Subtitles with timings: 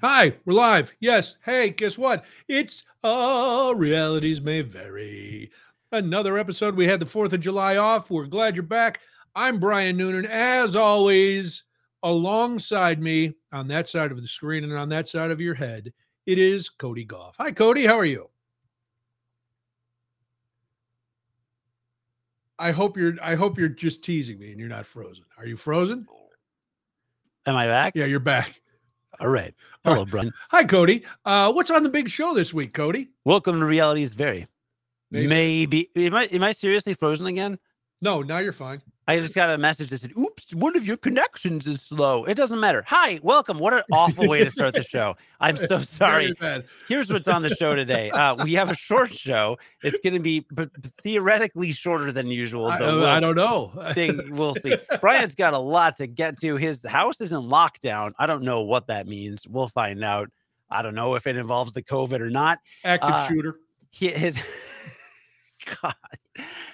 [0.00, 0.92] Hi, we're live.
[1.00, 1.38] Yes.
[1.44, 2.24] Hey, guess what?
[2.46, 5.50] It's uh realities may vary.
[5.90, 6.76] Another episode.
[6.76, 8.08] We had the 4th of July off.
[8.08, 9.00] We're glad you're back.
[9.34, 10.24] I'm Brian Noonan.
[10.26, 11.64] As always,
[12.04, 15.92] alongside me on that side of the screen and on that side of your head,
[16.26, 17.34] it is Cody Goff.
[17.40, 17.84] Hi, Cody.
[17.84, 18.30] How are you?
[22.56, 25.24] I hope you're I hope you're just teasing me and you're not frozen.
[25.36, 26.06] Are you frozen?
[27.46, 27.94] Am I back?
[27.96, 28.60] Yeah, you're back.
[29.20, 29.54] All right.
[29.84, 30.32] Hello, Brian.
[30.50, 31.04] Hi, Cody.
[31.24, 33.08] Uh, what's on the big show this week, Cody?
[33.24, 34.46] Welcome to Reality's Very.
[35.10, 35.26] Maybe.
[35.26, 36.06] Maybe.
[36.06, 37.58] Am I am I seriously frozen again?
[38.00, 38.82] No, now you're fine.
[39.08, 42.34] I just got a message that said, "Oops, one of your connections is slow." It
[42.34, 42.84] doesn't matter.
[42.88, 43.58] Hi, welcome.
[43.58, 45.16] What an awful way to start the show.
[45.40, 46.34] I'm so sorry.
[46.88, 48.10] Here's what's on the show today.
[48.10, 49.56] Uh, we have a short show.
[49.82, 52.66] It's going to be but theoretically shorter than usual.
[52.66, 53.72] I, uh, I don't know.
[53.94, 54.76] thing we'll see.
[55.00, 56.56] Brian's got a lot to get to.
[56.56, 58.12] His house is in lockdown.
[58.18, 59.48] I don't know what that means.
[59.48, 60.30] We'll find out.
[60.70, 62.58] I don't know if it involves the COVID or not.
[62.84, 63.58] Active uh, shooter.
[63.90, 64.38] He, his
[65.82, 65.94] God,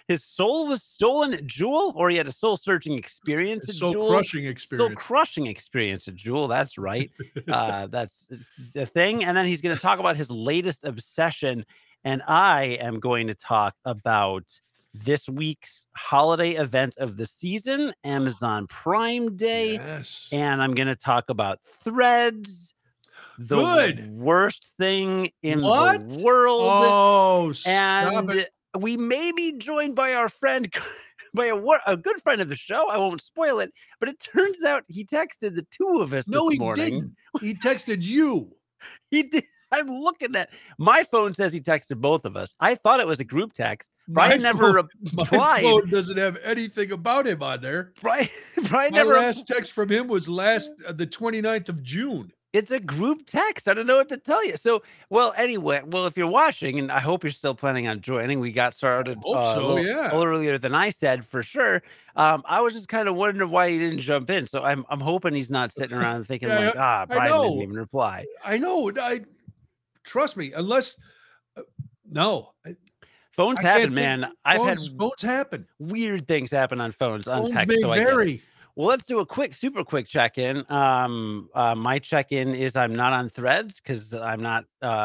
[0.09, 3.92] his soul was stolen at Jewel, or he had a soul searching experience at Soul
[3.92, 4.09] Jewel.
[4.09, 4.95] crushing Soul experience.
[4.98, 6.48] crushing experience at Jewel.
[6.48, 7.11] That's right.
[7.48, 8.28] Uh, that's
[8.73, 9.25] the thing.
[9.25, 11.64] And then he's going to talk about his latest obsession.
[12.05, 14.45] And I am going to talk about
[14.95, 19.75] this week's holiday event of the season, Amazon Prime Day.
[19.75, 20.29] yes.
[20.33, 22.75] And I'm going to talk about threads,
[23.39, 24.11] the Good.
[24.12, 26.08] worst thing in What?
[26.08, 28.47] the world oh, and.
[28.80, 30.72] We may be joined by our friend
[31.34, 34.64] by a, a good friend of the show i won't spoil it but it turns
[34.64, 37.17] out he texted the two of us No, this he morning didn't.
[37.41, 38.52] He texted you.
[39.11, 43.00] he did i'm looking at my phone says he texted both of us i thought
[43.00, 44.89] it was a group text My brian never phone-
[45.30, 47.92] My phone doesn't have anything about him on there.
[48.00, 48.28] brian,
[48.69, 52.30] brian My never last text from him was last uh, the 29th of June.
[52.55, 53.69] It's a group text.
[53.69, 54.57] I don't know what to tell you.
[54.57, 58.39] So, well, anyway, well, if you're watching, and I hope you're still planning on joining,
[58.39, 60.13] we got started uh, so, a, little, yeah.
[60.13, 61.83] a little earlier than I said for sure.
[62.14, 64.47] Um, I was just kind of wondering why he didn't jump in.
[64.47, 67.75] So I'm I'm hoping he's not sitting around thinking Yeah, like, ah, Brian didn't even
[67.77, 68.25] reply.
[68.45, 68.91] I know.
[69.01, 69.20] I
[70.05, 70.53] trust me.
[70.53, 70.97] Unless
[71.57, 71.63] uh,
[72.09, 72.77] no, I-
[73.33, 74.33] Phones I happen, think- man.
[74.45, 75.67] I've phones, had phones happen.
[75.81, 77.67] weird things happen on phones on Phones text.
[77.67, 78.11] may so I get it.
[78.11, 78.43] vary.
[78.77, 80.64] Well, let's do a quick, super quick check in.
[80.68, 85.05] Um, uh, my check in is I'm not on threads because I'm not uh,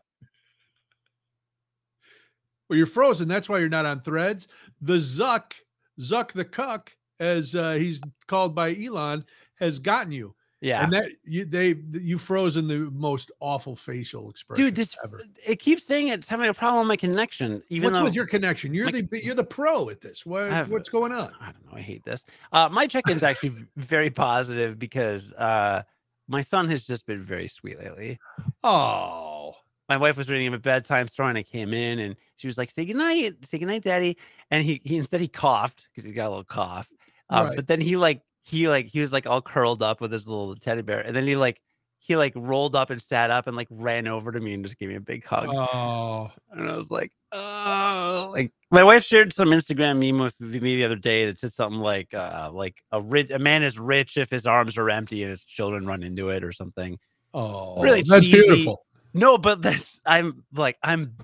[2.70, 3.28] Well, you're frozen.
[3.28, 4.48] That's why you're not on threads.
[4.82, 5.54] The Zuck,
[6.00, 9.26] Zuck the Cuck, as uh, he's called by Elon,
[9.56, 10.36] has gotten you.
[10.62, 10.84] Yeah.
[10.84, 14.66] And that you they you frozen the most awful facial expression.
[14.66, 15.22] Dude, this ever.
[15.46, 17.64] it keeps saying it's having a problem with my connection.
[17.70, 18.74] Even What's though with your connection?
[18.74, 20.26] You're my- the you're the pro at this.
[20.26, 21.32] What, have- what's going on?
[21.40, 21.78] I don't know.
[21.78, 22.26] I hate this.
[22.52, 25.84] Uh, my check-in's actually very positive because uh,
[26.28, 28.20] my son has just been very sweet lately.
[28.64, 29.56] Oh,
[29.88, 32.58] My wife was reading him a bedtime story, and I came in, and she was
[32.58, 34.18] like, "Say goodnight, say goodnight, daddy."
[34.52, 36.92] And he, he instead he coughed because he got a little cough.
[37.30, 37.56] Um, Right.
[37.56, 40.56] But then he like he like he was like all curled up with his little
[40.56, 41.62] teddy bear, and then he like
[42.00, 44.80] he like rolled up and sat up and like ran over to me and just
[44.80, 45.48] gave me a big hug.
[45.50, 50.78] oh, And I was like, oh, like my wife shared some Instagram meme with me
[50.78, 54.18] the other day that said something like, uh, like a rich, a man is rich
[54.18, 56.98] if his arms are empty and his children run into it or something.
[57.34, 58.48] oh, Really That's cheesy.
[58.48, 58.86] beautiful.
[59.14, 61.16] No, but that's, I'm like, I'm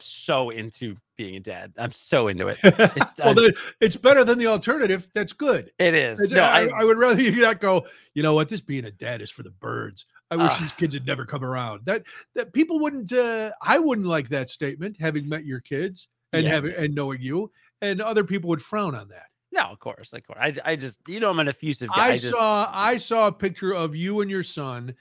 [0.00, 1.74] so into being a dad.
[1.76, 2.58] I'm so into it.
[3.18, 5.10] well, then it's better than the alternative.
[5.12, 5.70] That's good.
[5.78, 6.18] It is.
[6.20, 7.84] It's- No, I, I, I would rather you not go.
[8.14, 8.48] You know what?
[8.48, 10.06] This being a dad is for the birds.
[10.30, 10.58] I wish Ah.
[10.60, 11.82] these kids had never come around.
[11.84, 13.12] That that people wouldn't.
[13.12, 14.96] Uh, I wouldn't like that statement.
[14.98, 16.50] Having met your kids and Yeah.
[16.50, 17.50] having and knowing you,
[17.82, 19.26] and other people would frown on that.
[19.50, 20.38] no, of course, of course.
[20.40, 22.08] I, I just, you know, I'm an effusive guy.
[22.08, 24.94] I, I just, saw I saw a picture of you and your son,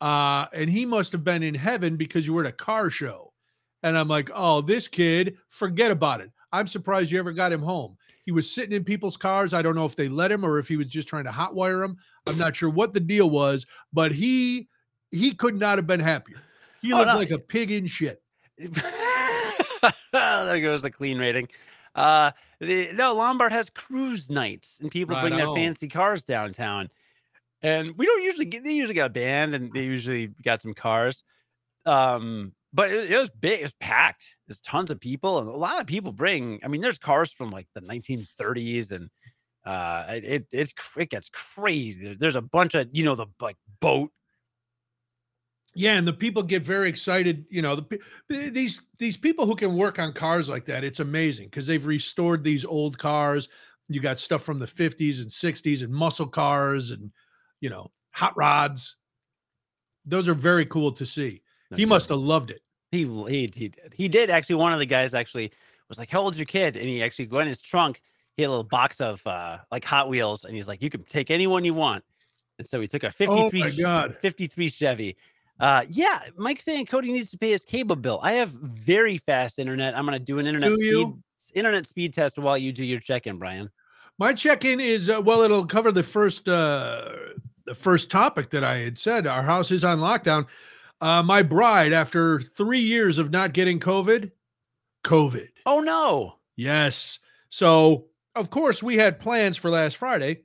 [0.00, 3.29] uh, and he must have been in heaven because you were at a car show.
[3.82, 6.30] And I'm like, oh, this kid, forget about it.
[6.52, 7.96] I'm surprised you ever got him home.
[8.26, 9.54] He was sitting in people's cars.
[9.54, 11.84] I don't know if they let him or if he was just trying to hotwire
[11.84, 11.96] him.
[12.26, 14.68] I'm not sure what the deal was, but he
[15.10, 16.36] he could not have been happier.
[16.82, 18.22] He Oh, looked no, like a pig in shit.
[20.12, 21.48] there goes the clean rating.
[21.94, 22.30] Uh,
[22.60, 25.54] the, no, Lombard has cruise nights, and people Right bring their on.
[25.56, 26.88] fancy cars downtown.
[27.62, 28.64] And we don't usually get.
[28.64, 31.24] They usually got a band, and they usually got some cars.
[31.86, 33.60] Um, but it, it was big.
[33.60, 34.36] It was packed.
[34.46, 36.60] There's tons of people, and a lot of people bring.
[36.64, 39.08] I mean, there's cars from like the 1930s, and
[39.64, 42.04] uh, it, it it's it gets crazy.
[42.04, 44.10] There's, there's a bunch of you know the like boat
[45.74, 47.46] Yeah, and the people get very excited.
[47.48, 51.46] You know, the these these people who can work on cars like that, it's amazing
[51.46, 53.48] because they've restored these old cars.
[53.88, 57.12] You got stuff from the 50s and 60s and muscle cars and
[57.60, 58.96] you know hot rods.
[60.04, 61.42] those are very cool to see.
[61.70, 62.60] No, He must have loved it.
[62.90, 63.76] He he he did.
[63.94, 64.56] He did actually.
[64.56, 65.52] One of the guys actually
[65.88, 68.02] was like, "How old's your kid?" And he actually went in his trunk.
[68.36, 71.04] He had a little box of uh like Hot Wheels, and he's like, "You can
[71.04, 72.02] take any one you want."
[72.58, 74.16] And so he took a Oh 53 my Ch- god.
[74.20, 75.16] 53 Chevy.
[75.60, 78.18] Uh yeah, Mike's saying Cody needs to pay his cable bill.
[78.22, 79.96] I have very fast internet.
[79.96, 81.22] I'm gonna do an internet Do speed you?
[81.54, 83.70] internet speed test while you do your check-in, Brian.
[84.18, 87.12] My check-in is uh, well, it'll cover the first uh
[87.66, 89.26] the first topic that I had said.
[89.28, 90.46] Our house is on lockdown.
[91.00, 94.30] Uh my bride, after three years of not getting COVID,
[95.04, 95.48] COVID.
[95.66, 96.34] Oh no.
[96.56, 97.18] Yes.
[97.48, 98.06] So
[98.36, 100.42] of course we had plans for last Friday.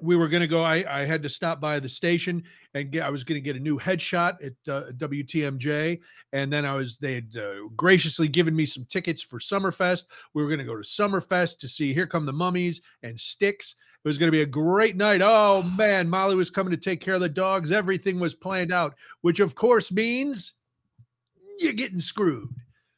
[0.00, 0.64] We were going to go.
[0.64, 2.42] I, I had to stop by the station
[2.74, 3.04] and get.
[3.04, 6.00] I was going to get a new headshot at uh, WTMJ,
[6.32, 6.96] and then I was.
[6.96, 10.06] They had uh, graciously given me some tickets for Summerfest.
[10.34, 13.76] We were going to go to Summerfest to see Here Come the Mummies and Styx.
[14.04, 15.20] It was going to be a great night.
[15.22, 17.70] Oh man, Molly was coming to take care of the dogs.
[17.70, 20.54] Everything was planned out, which of course means
[21.58, 22.48] you're getting screwed.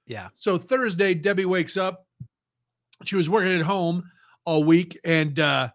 [0.06, 0.29] Yeah.
[0.35, 2.06] So Thursday, Debbie wakes up.
[3.05, 4.05] She was working at home
[4.47, 5.69] all week, and uh,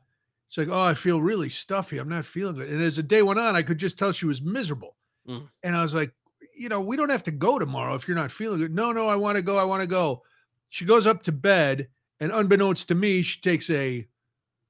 [0.47, 1.99] she's like, "Oh, I feel really stuffy.
[1.99, 4.25] I'm not feeling good." And as the day went on, I could just tell she
[4.25, 4.95] was miserable.
[5.27, 5.47] Mm.
[5.63, 6.11] And I was like,
[6.57, 9.07] "You know, we don't have to go tomorrow if you're not feeling good." No, no,
[9.07, 9.57] I want to go.
[9.57, 10.23] I want to go.
[10.69, 11.87] She goes up to bed,
[12.19, 14.07] and unbeknownst to me, she takes a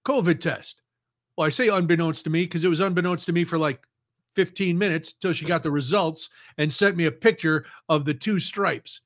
[0.10, 0.82] COVID test.
[1.38, 3.80] Well, I say unbeknownst to me because it was unbeknownst to me for like
[4.36, 8.40] 15 minutes till she got the results and sent me a picture of the two
[8.40, 9.02] stripes.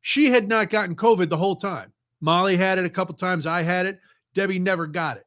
[0.00, 1.92] She had not gotten COVID the whole time.
[2.20, 3.46] Molly had it a couple times.
[3.46, 4.00] I had it.
[4.34, 5.26] Debbie never got it.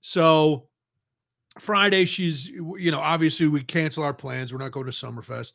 [0.00, 0.68] So
[1.58, 4.52] Friday, she's, you know, obviously we cancel our plans.
[4.52, 5.54] We're not going to Summerfest.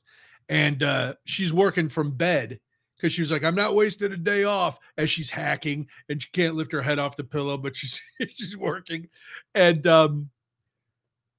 [0.50, 2.60] And uh, she's working from bed
[3.01, 6.30] because she was like, I'm not wasting a day off as she's hacking and she
[6.33, 8.00] can't lift her head off the pillow, but she's
[8.30, 9.07] she's working.
[9.56, 10.30] And um,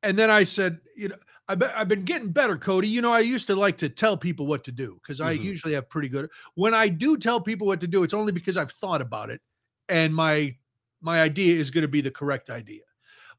[0.03, 1.17] and then I said, you know,
[1.49, 2.88] I've been, I've been getting better, Cody.
[2.88, 5.44] You know, I used to like to tell people what to do because I Mhm.
[5.44, 6.29] usually have pretty good.
[6.55, 9.41] When I do tell people what to do, it's only because I've thought about it,
[9.88, 10.56] and my
[11.00, 12.82] my idea is going to be the correct idea.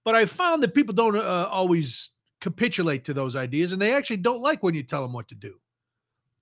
[0.05, 2.09] But I found that people don't uh, always
[2.41, 5.35] capitulate to those ideas, and they actually don't like when you tell them what to
[5.35, 5.59] do.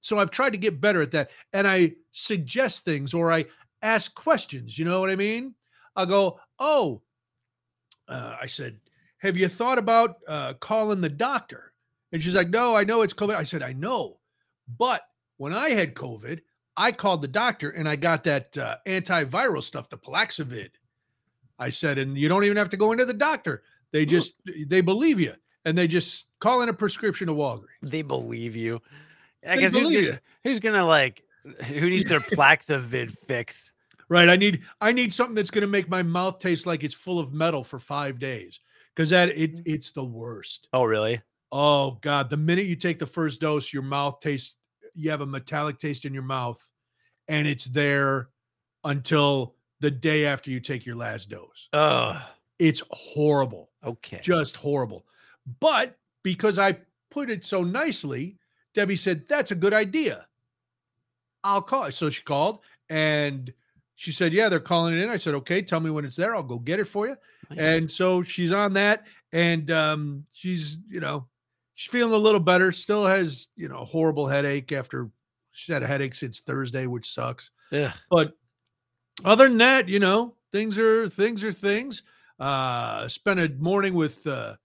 [0.02, 3.46] So I've tried to get better at that, and I suggest things or I
[3.82, 4.78] ask questions.
[4.78, 5.56] You know what I mean?
[5.96, 7.02] I'll go, oh,
[8.08, 8.80] uh, I said,
[9.20, 11.74] have you thought about uh, calling the doctor?
[12.12, 13.36] And she's like, no, I know it's COVID.
[13.36, 14.18] I said, I know.
[14.78, 15.02] But
[15.38, 16.42] when I had COVID,
[16.76, 20.72] I called the doctor and I got that uh, antiviral stuff, the Paxlovid.
[21.60, 23.64] I said, and you don't even have to go into the doctor.
[23.92, 24.34] They just,
[24.68, 27.66] they believe you and they just call in a prescription to Walgreens.
[27.84, 28.82] They believe you.
[29.48, 33.72] I guess who's gonna, who's gonna like who needs their Paxlovid fix?
[34.10, 34.30] Right.
[34.30, 37.18] I need, I need something that's going to make my mouth taste like it's full
[37.18, 38.60] of metal for five days
[38.94, 39.62] because that it, mm.
[39.66, 40.68] it's the worst.
[40.74, 41.22] Oh, really?
[41.54, 42.30] Oh God!
[42.30, 44.56] The minute you take the first dose, your mouth tastes.
[44.94, 46.62] You have a metallic taste in your mouth,
[47.28, 48.30] and it's there
[48.86, 51.68] until the day after you take your last dose.
[51.74, 52.26] Oh,
[52.58, 54.20] It's horrible, okay.
[54.22, 55.06] just horrible.
[55.60, 56.78] But because I
[57.10, 58.38] put it so nicely,
[58.74, 60.28] Debbie said that's a good idea.
[61.44, 61.92] I'll call.
[61.92, 62.60] So she called
[62.90, 63.52] and
[63.96, 66.36] she said, "Yeah, they're calling it in." I said, "Okay, tell me when it's there.
[66.36, 67.16] I'll go get it for you."
[67.50, 67.60] Nice.
[67.60, 71.28] and so she's on that and um she's you know
[71.74, 75.10] she's feeling a little better still has you know a horrible headache after
[75.52, 77.92] she's had a headache since thursday which sucks Yeah.
[78.10, 78.38] but
[79.26, 82.04] other than that you know things are things are things
[82.40, 84.56] uh spent a morning with uh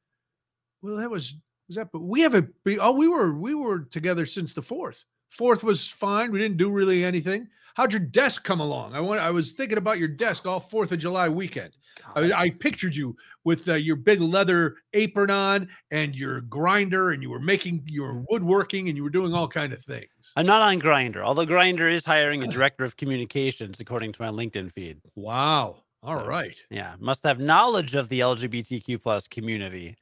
[0.83, 1.35] well that was
[1.69, 5.05] was that but we haven't be oh we were we were together since the fourth
[5.31, 9.21] fourth was fine we didn't do really anything how'd your desk come along i want
[9.21, 11.77] i was thinking about your desk all fourth of july weekend
[12.15, 17.23] I, I pictured you with uh, your big leather apron on and your grinder, and
[17.23, 20.33] you were making you were woodworking, and you were doing all kind of things.
[20.37, 24.29] I'm not on Grindr, although Grindr is hiring a director of communications, according to my
[24.29, 24.99] LinkedIn feed.
[25.15, 25.83] Wow!
[26.03, 29.97] All So- right, Yeah, must have knowledge of the LGBTQ plus community.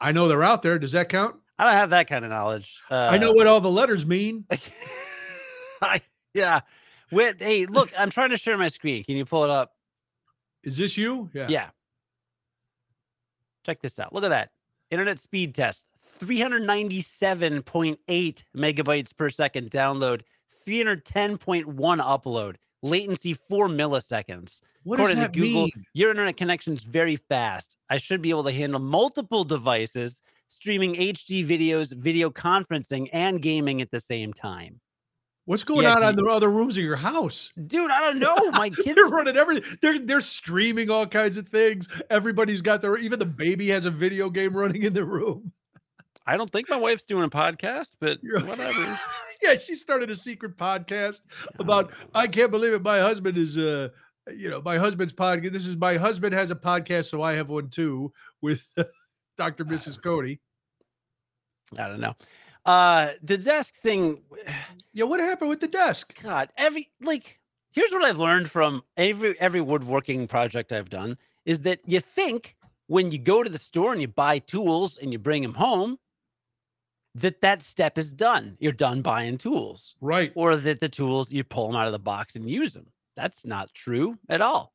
[0.00, 0.78] I know they're out there.
[0.78, 1.36] Does that count?
[1.58, 2.80] I don't have that kind of knowledge.
[2.90, 4.44] Uh, I know what all the letters mean.
[5.82, 6.00] I,
[6.34, 6.60] yeah.
[7.10, 9.02] Wait, hey, look, I'm trying to share my screen.
[9.02, 9.72] Can you pull it up?
[10.62, 11.30] Is this you?
[11.34, 11.48] Yeah.
[11.48, 11.70] Yeah.
[13.64, 14.14] Check this out.
[14.14, 14.50] Look at that.
[14.90, 15.88] Internet speed test
[16.20, 20.22] 397.8 megabytes per second download,
[20.66, 21.38] 310.1
[21.74, 24.60] upload, latency 4 milliseconds.
[24.84, 25.72] What does According to that Google, mean?
[25.94, 27.76] Your internet connection is very fast.
[27.90, 33.82] I should be able to handle multiple devices, streaming HD videos, video conferencing, and gaming
[33.82, 34.80] at the same time.
[35.44, 37.50] What's going Yeah, on in the other rooms of your house?
[37.66, 38.50] Dude, I don't know.
[38.50, 39.78] My kids They're running everything.
[39.80, 41.88] They're they're streaming all kinds of things.
[42.10, 45.52] Everybody's got their even the baby has a video game running in the room.
[46.26, 49.00] I don't think my wife's doing a podcast, but whatever.
[49.42, 51.22] yeah, she started a secret podcast
[51.58, 52.82] about I can't believe it.
[52.82, 53.88] My husband is uh
[54.30, 55.52] you know, my husband's podcast.
[55.52, 58.66] This is my husband has a podcast, so I have one too with
[59.36, 59.64] Dr.
[59.64, 60.02] Mrs.
[60.02, 60.40] Cody.
[61.78, 62.14] I don't know.
[62.64, 64.22] Uh the desk thing,
[64.92, 66.20] Yeah, what happened with the desk?
[66.22, 67.38] God, every like
[67.72, 72.56] here's what I've learned from every every woodworking project I've done is that you think
[72.88, 75.98] when you go to the store and you buy tools and you bring them home,
[77.20, 78.56] that that step is done.
[78.58, 79.96] You're done buying tools.
[80.00, 80.32] Right.
[80.34, 82.86] or that the tools you pull them out of the box and use them.
[83.16, 84.72] That's not true at all.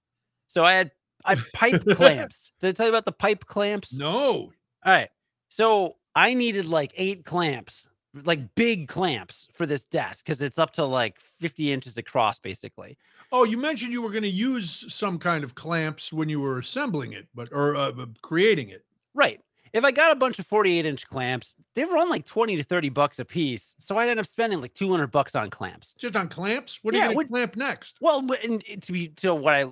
[0.48, 0.92] So I had
[1.26, 2.52] I pipe clamps.
[2.60, 3.98] Did I tell you about the pipe clamps?
[3.98, 4.52] No.
[4.86, 5.10] All right.
[5.50, 7.88] So I needed like eight clamps,
[8.26, 12.98] like big clamps for this desk because it's up to like 50 inches across, basically.
[13.32, 16.60] Oh, you mentioned you were going to use some kind of clamps when you were
[16.60, 18.84] assembling it, but or uh, creating it.
[19.14, 19.40] Right.
[19.74, 22.90] If I got a bunch of 48 inch clamps, they run like 20 to 30
[22.90, 23.76] bucks a piece.
[23.80, 25.96] So I'd end up spending like 200 bucks on clamps.
[25.98, 26.80] Just on clamps?
[26.84, 27.98] What are Yeah, you going to clamp next?
[28.00, 29.66] Well, and to be to what I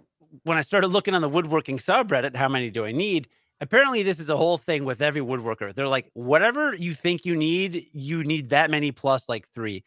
[0.43, 3.27] when I started looking on the woodworking subreddit, how many do I need?
[3.59, 5.75] Apparently, this is a whole thing with every woodworker.
[5.75, 9.83] They're like, whatever you think you need, you need that many plus like three.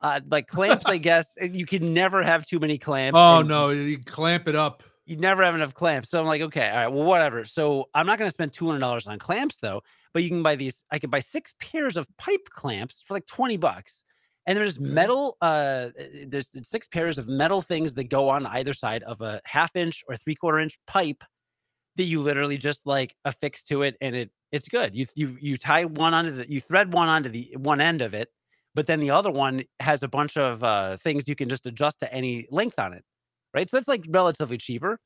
[0.00, 3.18] Uh, like clamps, I guess uh, you can never have too many clamps.
[3.18, 4.82] Oh and no, you clamp it up.
[5.06, 6.10] You never have enough clamps.
[6.10, 7.44] So I'm like, okay, all right, well, whatever.
[7.44, 9.82] So I'm not going to spend two hundred dollars on clamps though.
[10.12, 10.84] But you can buy these.
[10.90, 14.04] I can buy six pairs of pipe clamps for like twenty bucks,
[14.46, 15.36] and there's metal.
[15.40, 15.90] Uh,
[16.26, 20.02] there's six pairs of metal things that go on either side of a half inch
[20.08, 21.22] or three quarter inch pipe
[21.96, 24.94] that you literally just like affix to it, and it it's good.
[24.94, 28.14] You you you tie one onto the you thread one onto the one end of
[28.14, 28.28] it,
[28.74, 32.00] but then the other one has a bunch of uh, things you can just adjust
[32.00, 33.04] to any length on it,
[33.54, 33.68] right?
[33.68, 34.98] So that's like relatively cheaper.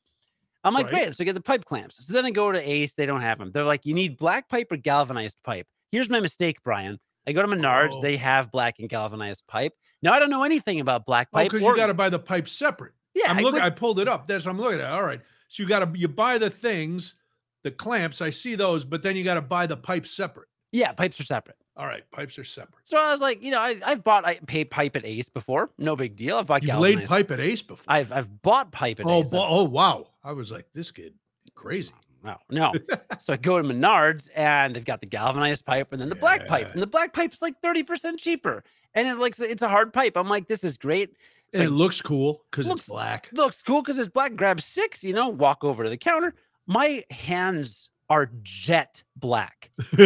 [0.62, 1.04] I'm like, Right.
[1.06, 1.16] great.
[1.16, 2.06] So get the pipe clamps.
[2.06, 2.94] So then I go to Ace.
[2.94, 3.50] They don't have them.
[3.52, 5.66] They're like, you need black pipe or galvanized pipe.
[5.92, 6.98] Here's my mistake, Brian.
[7.26, 7.90] I go to Menards.
[7.92, 8.00] Oh.
[8.02, 9.72] They have black and galvanized pipe.
[10.02, 11.50] Now I don't know anything about black Oh, pipe.
[11.50, 12.92] because or- you got to buy the pipe separate.
[13.14, 13.60] yeah, I'm I looking.
[13.60, 14.26] I pulled it up.
[14.26, 14.90] That's I'm looking at.
[14.92, 15.20] All right.
[15.48, 17.14] So you got to you buy the things,
[17.62, 18.20] the clamps.
[18.22, 20.48] I see those, but then you got to buy the pipe separate.
[20.72, 21.56] yeah, pipes are separate.
[21.76, 22.86] All right, pipes are separate.
[22.86, 25.68] So I was like, you know, I, I've bought I paid pipe at Ace before.
[25.76, 26.36] No big deal.
[26.36, 27.92] I've bought You've laid pipe at Ace before.
[27.92, 29.30] I've I've bought pipe at oh, Ace.
[29.30, 30.06] bo- oh, wow!
[30.22, 31.14] I was like, this kid,
[31.54, 31.92] crazy.
[32.22, 32.72] No, no.
[33.18, 36.46] so I go to Menards and they've got the galvanized pipe and then the black
[36.46, 36.72] pipe.
[36.72, 38.64] And the black pipe's like 30% cheaper.
[38.94, 40.16] And it's like it's a hard pipe.
[40.16, 41.10] I'm like, this is great.
[41.52, 43.28] So And it looks cool because it's black.
[43.32, 44.34] looks cool because it's black.
[44.34, 46.34] Grab six, you know, walk over to the counter.
[46.66, 49.70] My hands are jet black.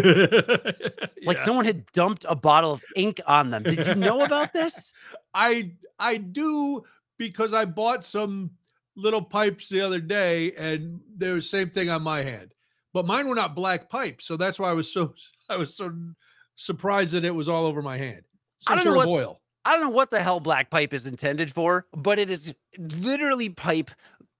[1.25, 1.45] Like Yeah.
[1.45, 3.62] someone had dumped a bottle of ink on them.
[3.64, 4.93] Did you know about this?
[5.35, 6.85] I I do
[7.19, 8.52] because I bought some
[8.97, 12.55] little pipes the other day, and there was same thing on my hand,
[12.93, 15.12] but mine were not black pipes, so that's why I was so
[15.49, 15.93] I was so
[16.57, 18.23] surprised that it was all over my hand.
[18.67, 19.40] I Some don't know sort of oil.
[19.64, 23.50] I don't know what the hell black pipe is intended for, but it is literally
[23.50, 23.90] pipe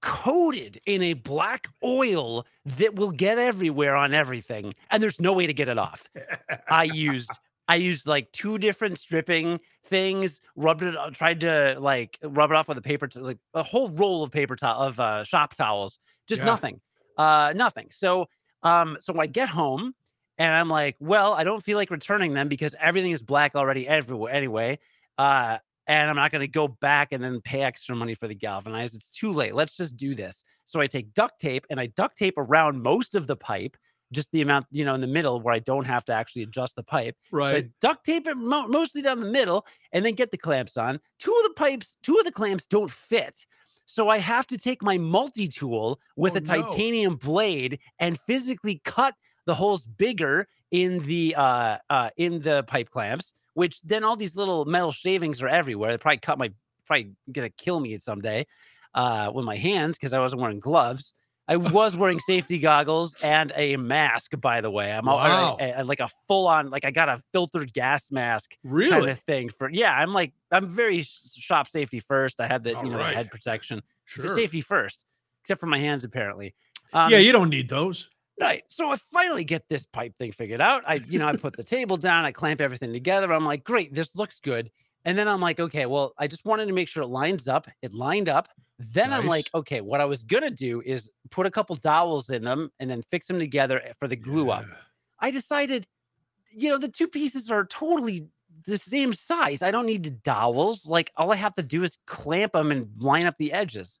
[0.01, 5.47] coated in a black oil that will get everywhere on everything, and there's no way
[5.47, 6.09] to get it off.
[6.69, 12.17] I used I used like two different stripping things, rubbed it, uh, tried to like
[12.23, 14.99] rub it off with a paper, to like a whole roll of paper towel of
[14.99, 16.45] uh, shop towels, just Yeah.
[16.45, 16.81] nothing,
[17.17, 17.89] uh, nothing.
[17.91, 18.27] So,
[18.63, 19.93] um, so I get home
[20.39, 23.87] and I'm like, well, I don't feel like returning them because everything is black already
[23.87, 24.79] everywhere anyway.
[25.17, 28.35] Uh, and I'm not going to go back and then pay extra money for the
[28.35, 28.95] galvanized.
[28.95, 29.55] It's too late.
[29.55, 30.43] Let's just do this.
[30.65, 33.75] So I take duct tape and I duct tape around most of the pipe,
[34.11, 36.75] just the amount, you know, in the middle where I don't have to actually adjust
[36.75, 37.15] the pipe.
[37.31, 37.49] Right.
[37.49, 40.77] So I duct tape it mo- mostly down the middle and then get the clamps
[40.77, 40.99] on.
[41.17, 43.45] Two of the pipes, two of the clamps don't fit.
[43.87, 46.67] So I have to take my multi tool with Oh, a no.
[46.67, 49.15] titanium blade and physically cut
[49.47, 54.35] the holes bigger in the uh, uh in the pipe clamps, which then all these
[54.35, 55.91] little metal shavings are everywhere.
[55.91, 56.51] They probably cut my
[56.87, 58.47] probably gonna kill me someday
[58.95, 61.13] uh with my hands because I wasn't wearing gloves.
[61.47, 64.91] I was wearing safety goggles and a mask, by the way.
[64.91, 65.57] I'm all, Wow.
[65.83, 69.11] Like a full on, like I got a filtered gas mask kind Really?
[69.11, 69.67] of thing for.
[69.69, 72.39] Yeah, I'm like I'm very shop safety first.
[72.39, 73.15] I had the All you know the right.
[73.15, 74.27] head protection, Sure.
[74.29, 75.05] safety first,
[75.43, 76.53] except for my hands apparently.
[76.93, 78.09] Um, yeah, you don't need those.
[78.39, 78.63] Right.
[78.67, 80.83] So I finally get this pipe thing figured out.
[80.87, 83.33] I, you know, I put the table down, I clamp everything together.
[83.33, 84.71] I'm like, great, this looks good.
[85.05, 87.67] And then I'm like, okay, well, I just wanted to make sure it lines up.
[87.81, 88.47] It lined up.
[88.79, 92.43] Then I'm like, okay, what I was gonna do is put a couple dowels in
[92.43, 94.63] them and then fix them together eh, for the glue up.
[95.19, 95.85] I decided,
[96.51, 98.27] you know, the two pieces are totally
[98.65, 99.61] the same size.
[99.63, 100.85] I don't need the dowels.
[100.85, 103.99] Like all I have to do is clamp them and line up the edges.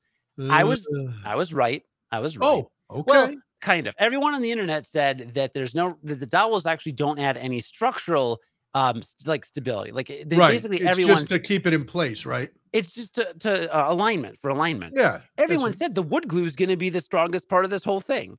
[0.49, 0.87] I was-
[1.25, 1.83] I was right.
[2.11, 2.45] I was right.
[2.89, 3.03] oh, okay.
[3.05, 3.95] Well, kind of.
[3.97, 7.59] Everyone on the internet said that there's no that the dowels actually don't add any
[7.59, 8.39] structural
[8.73, 9.91] um st- like stability.
[9.91, 10.51] Like they, right.
[10.51, 12.49] basically it's everyone just to keep it in place, right?
[12.73, 14.93] it's just to, to uh, alignment for alignment.
[14.95, 15.21] Yeah.
[15.37, 17.99] Everyone said the wood glue is going to be the strongest part of this whole
[17.99, 18.37] thing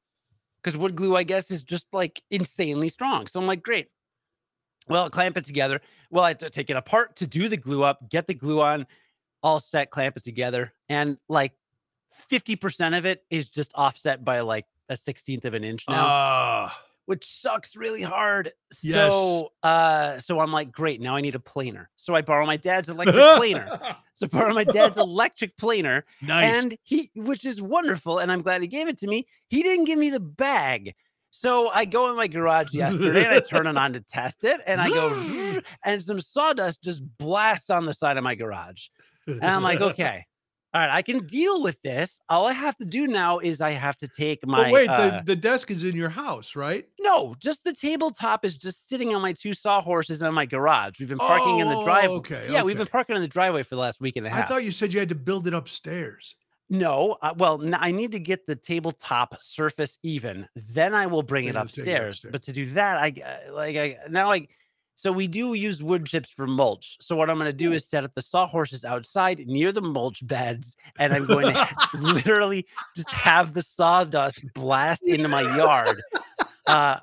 [0.63, 3.27] because wood glue, I guess, is just like insanely strong.
[3.27, 3.89] So I'm like, great.
[4.89, 5.81] Well, clamp it together.
[6.11, 8.61] Well, I had to take it apart to do the glue up, get the glue
[8.61, 8.87] on,
[9.43, 10.73] all set, clamp it together.
[10.89, 11.53] And like
[12.31, 16.79] 50% of it is just offset by like a 16th of an inch now Ah,
[17.07, 18.53] which sucks really hard.
[18.83, 18.95] Yes.
[19.13, 21.89] So uh so I'm like, great, now I need a planer.
[21.97, 23.79] So I borrow my dad's electric planer.
[24.15, 26.45] So I borrow my dad's electric planer nice.
[26.45, 29.27] and he which is wonderful and I'm glad he gave it to me.
[29.49, 30.93] He didn't give me the bag.
[31.31, 34.61] So I go in my garage yesterday and I turn it on to test it
[34.67, 38.89] and I go and some sawdust just blasts on the side of my garage.
[39.27, 40.27] And I'm like, okay.
[40.73, 42.21] All right, I can deal with this.
[42.29, 45.19] All I have to do now is I have to take my but wait, uh,
[45.19, 46.87] the, the desk is in your house, right?
[47.01, 51.01] no, just the tabletop is just sitting on my two sawhorses in my garage.
[51.01, 52.17] We've been parking in the Oh, driveway.
[52.19, 54.45] okay, Yeah, we've been parking in the driveway for the last week and a half.
[54.45, 56.37] I thought you said you had to build it upstairs.
[56.69, 60.47] no, uh, well, I need to get the tabletop surface even.
[60.55, 62.13] Then I will bring it you'll it upstairs.
[62.19, 62.31] upstairs.
[62.31, 63.09] But to do that, I
[63.49, 64.47] uh, like I now I.
[65.01, 66.99] So we do use wood chips for mulch.
[67.01, 70.27] So what I'm going to do is set up the sawhorses outside near the mulch
[70.27, 76.03] beds, and I'm going to literally just have the sawdust blast into my yard.
[76.67, 76.99] Uh,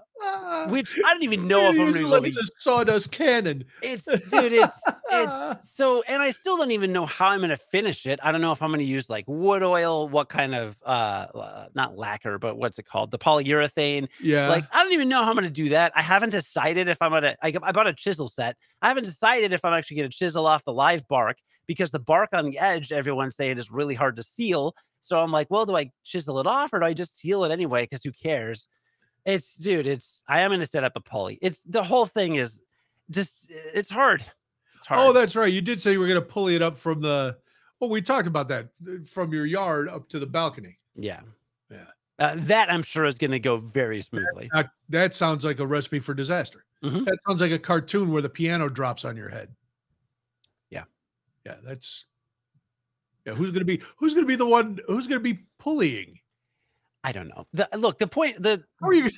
[0.67, 2.61] which I don't even know if I'm Use gonna it be like really it's a
[2.61, 3.65] sawdust cannon.
[3.81, 4.81] It's dude, it's
[5.11, 8.19] it's so and I still don't even know how I'm gonna finish it.
[8.23, 11.67] I don't know if I'm gonna use like wood oil, what kind of uh uh,
[11.75, 13.11] not lacquer, but what's it called?
[13.11, 14.07] The polyurethane.
[14.21, 14.49] Yeah.
[14.49, 15.91] Like I don't even know how I'm gonna do that.
[15.95, 18.55] I haven't decided if I'm gonna I, I bought a chisel set.
[18.81, 22.29] I haven't decided if I'm actually gonna chisel off the live bark because the bark
[22.33, 24.73] on the edge, everyone's saying is really hard to seal.
[25.01, 27.51] So I'm like, well, do I chisel it off or do I just seal it
[27.51, 27.83] anyway?
[27.83, 28.67] Because who cares?
[29.27, 31.37] It's dude, it's I am gonna set up a pulley.
[31.41, 32.61] It's the whole thing is
[33.11, 34.23] just it's hard.
[34.77, 35.01] It's hard.
[35.01, 35.51] oh, that's right.
[35.51, 37.35] You did say you were going to pulley it up from the.
[37.79, 38.69] Well, we talked about that
[39.05, 40.79] from your yard up to the balcony.
[40.95, 41.19] yeah.
[41.69, 41.83] Yeah.
[42.19, 44.49] Uh, that I'm sure is gonna go very smoothly.
[44.53, 46.63] That, that sounds like a recipe for disaster.
[46.83, 47.03] Mhm.
[47.05, 49.53] That sounds like a cartoon where the piano drops on your head.
[50.71, 50.85] Yeah.
[51.45, 52.05] Yeah, that's.
[53.25, 56.19] Yeah, who's gonna be who's gonna be the one who's gonna be pulleying?
[57.03, 57.47] I don't know.
[57.53, 59.09] The, look, the point, the How are you?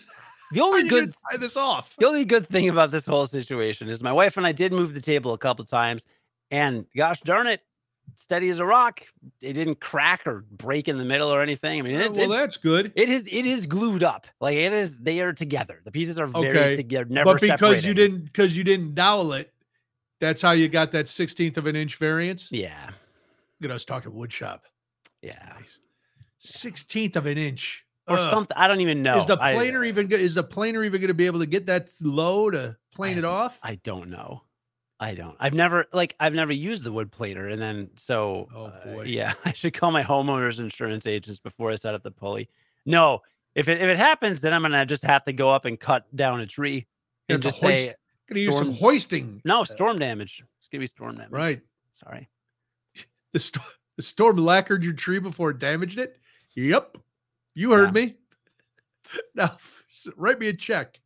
[0.52, 1.96] the only good tie this off?
[1.98, 4.94] The only good thing about this whole situation is my wife and I did move
[4.94, 6.06] the table a couple times,
[6.52, 7.62] and gosh darn it,
[8.16, 9.04] steady as a rock.
[9.42, 11.80] It didn't crack or break in the middle or anything.
[11.80, 12.92] I mean, it, well, that's good.
[12.96, 14.28] it is it is glued up.
[14.42, 15.82] Like it is, they are together.
[15.84, 19.34] The pieces are very Okay, together, never but because you didn't because you didn't dowel
[19.34, 19.54] it,
[20.20, 22.52] that's how you got that sixteenth of an inch variance.
[22.52, 22.90] Yeah,
[23.62, 24.66] Look I was talking wood shop.
[25.22, 25.54] yeah,
[26.40, 27.86] Sixteenth of an inch.
[28.08, 28.30] or Ugh.
[28.32, 28.58] something.
[28.58, 29.18] I don't even know.
[29.18, 30.20] Is the I- planer even good?
[30.22, 33.26] Is the planer even going to be able to get that low to plane it
[33.26, 33.60] off?
[33.62, 34.44] I don't know.
[35.02, 35.36] I don't.
[35.40, 38.66] I've never like I've never used the wood planer, and then so Oh,
[39.00, 42.50] uh, yeah, I should call my homeowners insurance agents before I set up the pulley.
[42.86, 43.22] No,
[43.56, 46.06] if it if it happens, then I'm gonna just have to go up and cut
[46.16, 46.86] down a tree
[47.30, 47.96] You and have to just hoist- say
[48.28, 49.42] Going to use some hoisting.
[49.46, 50.44] no storm damage.
[50.60, 51.32] It's gonna be storm damage.
[51.32, 51.62] Right.
[51.92, 52.28] Sorry.
[53.34, 53.62] The, sto-
[53.96, 56.19] the storm lacquered your tree before it damaged it.
[56.60, 56.98] Yep.
[57.56, 58.16] You heard me.
[59.34, 59.58] Now,
[60.18, 61.00] write me a check.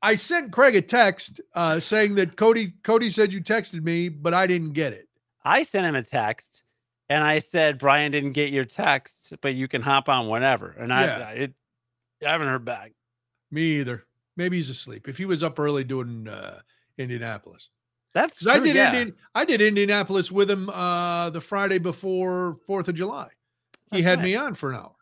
[0.00, 4.32] I sent Craig a text uh, saying that Cody Cody said you texted me, but
[4.32, 5.06] I didn't get it.
[5.44, 6.62] I sent him a text,
[7.10, 10.70] and I said Brian didn't get your text, but you can hop on whenever.
[10.70, 11.18] And I, Yeah.
[11.28, 11.54] I, it,
[12.26, 12.92] I haven't heard back.
[13.50, 14.04] Me either.
[14.34, 15.08] Maybe he's asleep.
[15.08, 16.60] If he was up early doing uh,
[16.96, 17.68] Indianapolis,
[18.14, 18.86] That's because I did yeah.
[18.94, 23.28] Indian, I did Indianapolis with him uh, the Friday before Fourth of July.
[23.92, 24.24] He had right.
[24.24, 24.94] me on for an hour,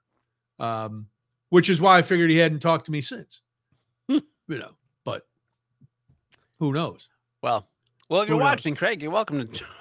[0.58, 1.06] um,
[1.50, 3.40] which is why I figured he hadn't talked to me since.
[4.46, 4.72] You know,
[5.04, 5.26] but
[6.58, 7.08] who knows?
[7.42, 7.66] Well,
[8.10, 8.50] well, if Who you're knows?
[8.50, 9.64] watching, Craig, you're welcome to.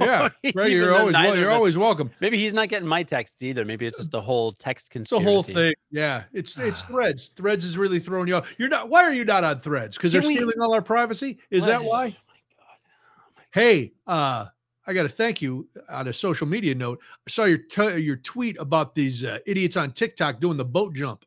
[0.00, 2.10] Yeah, Craig, you're always wel- neither you're always welcome.
[2.20, 3.64] Maybe he's not getting my text either.
[3.66, 5.74] Maybe it's just the whole text It's the whole thing.
[5.90, 7.28] Yeah, it's it's threads.
[7.28, 8.52] Threads is really throwing you off.
[8.58, 8.88] You're not.
[8.88, 9.96] Why are you not on threads?
[9.96, 11.38] Because they're we- stealing all our privacy.
[11.50, 12.06] Is that why?
[12.06, 12.78] Oh my god.
[13.18, 14.46] Oh my Hey, uh,
[14.90, 17.00] I got to thank you on a social media note.
[17.26, 20.94] I saw your t- your tweet about these uh, idiots on TikTok doing the boat
[20.94, 21.24] jump,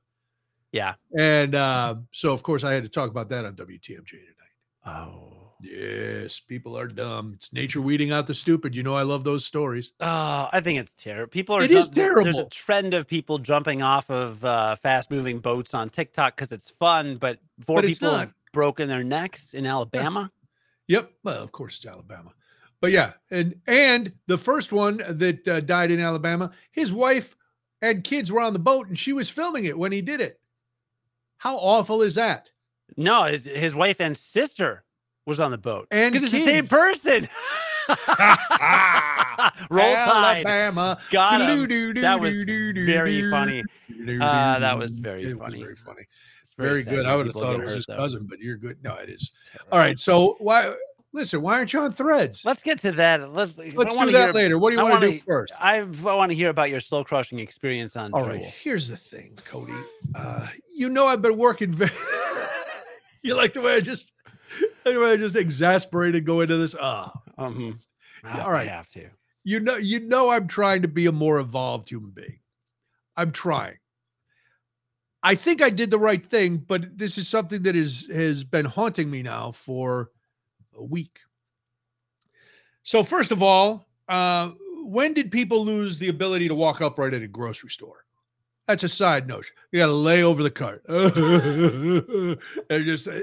[0.73, 0.95] Yeah.
[1.17, 4.86] and uh, so of course I had to talk about that on WTMJ tonight.
[4.86, 5.30] Oh.
[5.62, 7.32] Yes, people are dumb.
[7.36, 8.76] It's nature weeding out the stupid.
[8.76, 9.93] You know I love those stories.
[10.02, 11.30] Oh, I think it's terrible.
[11.32, 11.62] People are.
[11.63, 15.73] It is jump- there- There's a trend of people jumping off of uh, fast-moving boats
[15.73, 20.30] on TikTok because it's fun, but four But people have broken their necks in Alabama.
[20.89, 21.13] Yep.
[21.23, 22.34] Well, of course it's Alabama,
[22.84, 27.34] but yeah, and and the first one that uh, died in Alabama, his wife
[27.82, 30.41] and kids were on the boat, and she was filming it when he did it.
[31.38, 32.52] How awful is that?
[32.98, 34.84] No, his, his wife and sister
[35.26, 35.88] was on the boat.
[35.91, 37.30] And because it's the same person.
[39.69, 40.46] Roll Tide.
[40.46, 41.00] Alabama.
[41.10, 41.48] Got him.
[41.62, 43.63] Doo-doo-doo-doo, That was doo-doo-doo, very funny.
[44.22, 45.60] Uh, that was very It was funny.
[45.63, 46.06] very funny.
[46.41, 47.06] It's Very sad good.
[47.06, 47.96] I would have thought it was his though.
[47.96, 48.78] cousin, but you're good.
[48.84, 49.32] No, it is.
[49.72, 49.98] All right.
[49.98, 50.76] So why?
[51.15, 52.43] Listen, why aren't you on Threads?
[52.43, 53.32] Let's get to that.
[53.32, 54.58] Let's Let's do that hear, later.
[54.58, 55.54] What do you I want to do first?
[55.60, 55.84] I, I
[56.15, 58.30] want to hear about your slow crushing experience on All Jewel.
[58.38, 58.45] right.
[58.45, 59.73] Here's the thing, Cody.
[60.15, 61.91] Uh, you know I've been working very.
[63.21, 64.12] you like the way I just,
[64.84, 66.76] the way I just exasperated go into this.
[66.82, 67.78] Ah, Um,
[68.26, 68.67] all right.
[68.67, 69.06] I have to.
[69.43, 72.39] you know, you know, I'm trying to be a more evolved human being.
[73.15, 73.78] I'm trying.
[75.21, 78.65] I think I did the right thing, but this is something that is has been
[78.65, 80.10] haunting me now for
[80.77, 81.19] a week.
[82.83, 84.51] So, first of all, uh,
[84.83, 88.05] when did people lose the ability to walk upright at a grocery store?
[88.67, 89.51] That's a side note.
[89.71, 90.83] You got to lay over the cart.
[90.88, 93.19] and just uh,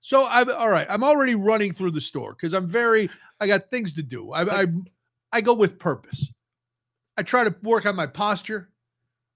[0.00, 0.86] so I'm all right.
[0.88, 3.10] I'm already running through the store because I'm very.
[3.40, 4.32] I got things to do.
[4.32, 4.66] I, I
[5.32, 6.32] I go with purpose.
[7.16, 8.70] I try to work on my posture.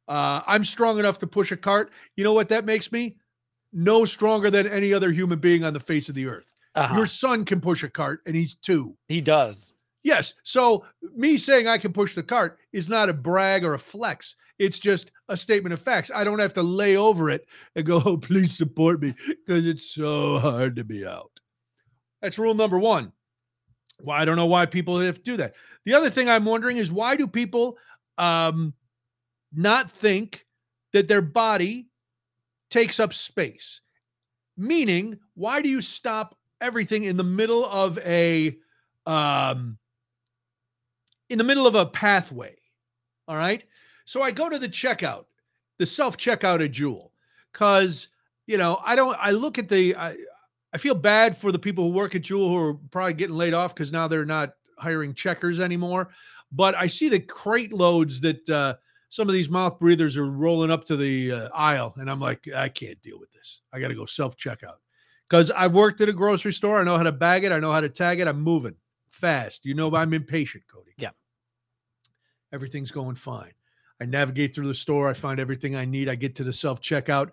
[0.09, 1.91] Uh, I'm strong enough to push a cart.
[2.17, 3.17] You know what that makes me?
[3.73, 6.54] No stronger than any other human being on the face of the earth.
[6.75, 6.97] Uh-huh.
[6.97, 8.97] Your son can push a cart, and he's two.
[9.09, 9.73] He does.
[10.03, 10.35] Yes.
[10.43, 10.85] So
[11.17, 14.37] me saying I can push the cart is not a brag or a flex.
[14.59, 16.11] It's just a statement of facts.
[16.15, 19.91] I don't have to lay over it and go, oh, please support me because it's
[19.91, 21.31] so hard to be out.
[22.23, 23.13] That's rule number one.
[24.01, 25.55] Well, I don't know why people have to do that.
[25.85, 27.79] The other thing I'm wondering is why do people
[28.19, 28.75] um,
[29.53, 30.45] not think
[30.93, 31.89] that their body
[32.71, 33.81] takes up space?
[34.57, 38.57] Meaning, why do you stop everything in the middle of a
[39.07, 39.79] um,
[41.29, 42.57] in the middle of a pathway.
[43.29, 43.63] All right.
[44.07, 45.27] So I go to the checkout,
[45.79, 47.13] the self checkout at Jewel,
[47.53, 48.09] because
[48.47, 49.17] you know I don't.
[49.21, 49.95] I look at the.
[49.95, 50.17] I,
[50.73, 53.55] I feel bad for the people who work at Jewel who are probably getting laid
[53.55, 56.09] off because now they're not hiring checkers anymore.
[56.51, 58.75] But I see the crate loads that uh,
[59.09, 62.49] some of these mouth breathers are rolling up to the uh, aisle, and I'm like,
[62.55, 63.63] I can't deal with this.
[63.73, 64.79] I got to go self checkout
[65.29, 66.81] because I've worked at a grocery store.
[66.81, 67.53] I know how to bag it.
[67.53, 68.29] I know how to tag it.
[68.29, 68.77] I'm moving
[69.11, 69.65] fast.
[69.65, 70.93] You know, I'm impatient, Cody.
[70.99, 71.11] Yeah.
[72.53, 73.53] Everything's going fine.
[74.01, 75.09] I navigate through the store.
[75.09, 76.09] I find everything I need.
[76.09, 77.31] I get to the self checkout,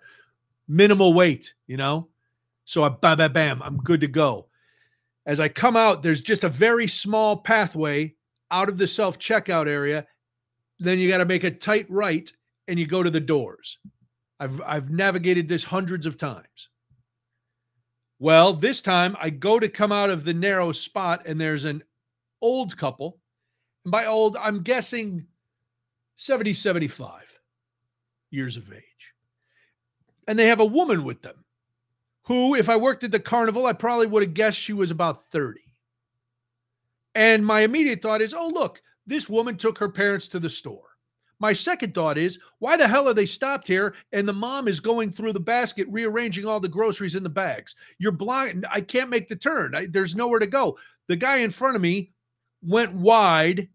[0.68, 2.08] minimal wait, you know?
[2.64, 4.46] So I bam, bam, bam, I'm good to go.
[5.26, 8.14] As I come out, there's just a very small pathway
[8.50, 10.06] out of the self checkout area.
[10.78, 12.30] Then you got to make a tight right
[12.68, 13.78] and you go to the doors.
[14.40, 16.68] I've, I've navigated this hundreds of times.
[18.22, 21.82] Well, this time I go to come out of the narrow spot and there's an
[22.40, 23.18] old couple.
[23.84, 25.26] And by old, I'm guessing
[26.14, 27.40] 70, 75
[28.30, 29.14] years of age.
[30.28, 31.44] And they have a woman with them
[32.26, 35.26] who, if I worked at the carnival, I probably would have guessed she was about
[35.32, 35.60] 30.
[37.16, 40.91] And my immediate thought is, oh, look, this woman took her parents to the store.
[41.42, 43.96] My second thought is, why the hell are they stopped here?
[44.12, 47.74] And the mom is going through the basket, rearranging all the groceries in the bags.
[47.98, 48.64] You're blind.
[48.70, 49.74] I can't make the turn.
[49.74, 50.78] I, there's nowhere to go.
[51.08, 52.12] The guy in front of me
[52.62, 53.68] went wide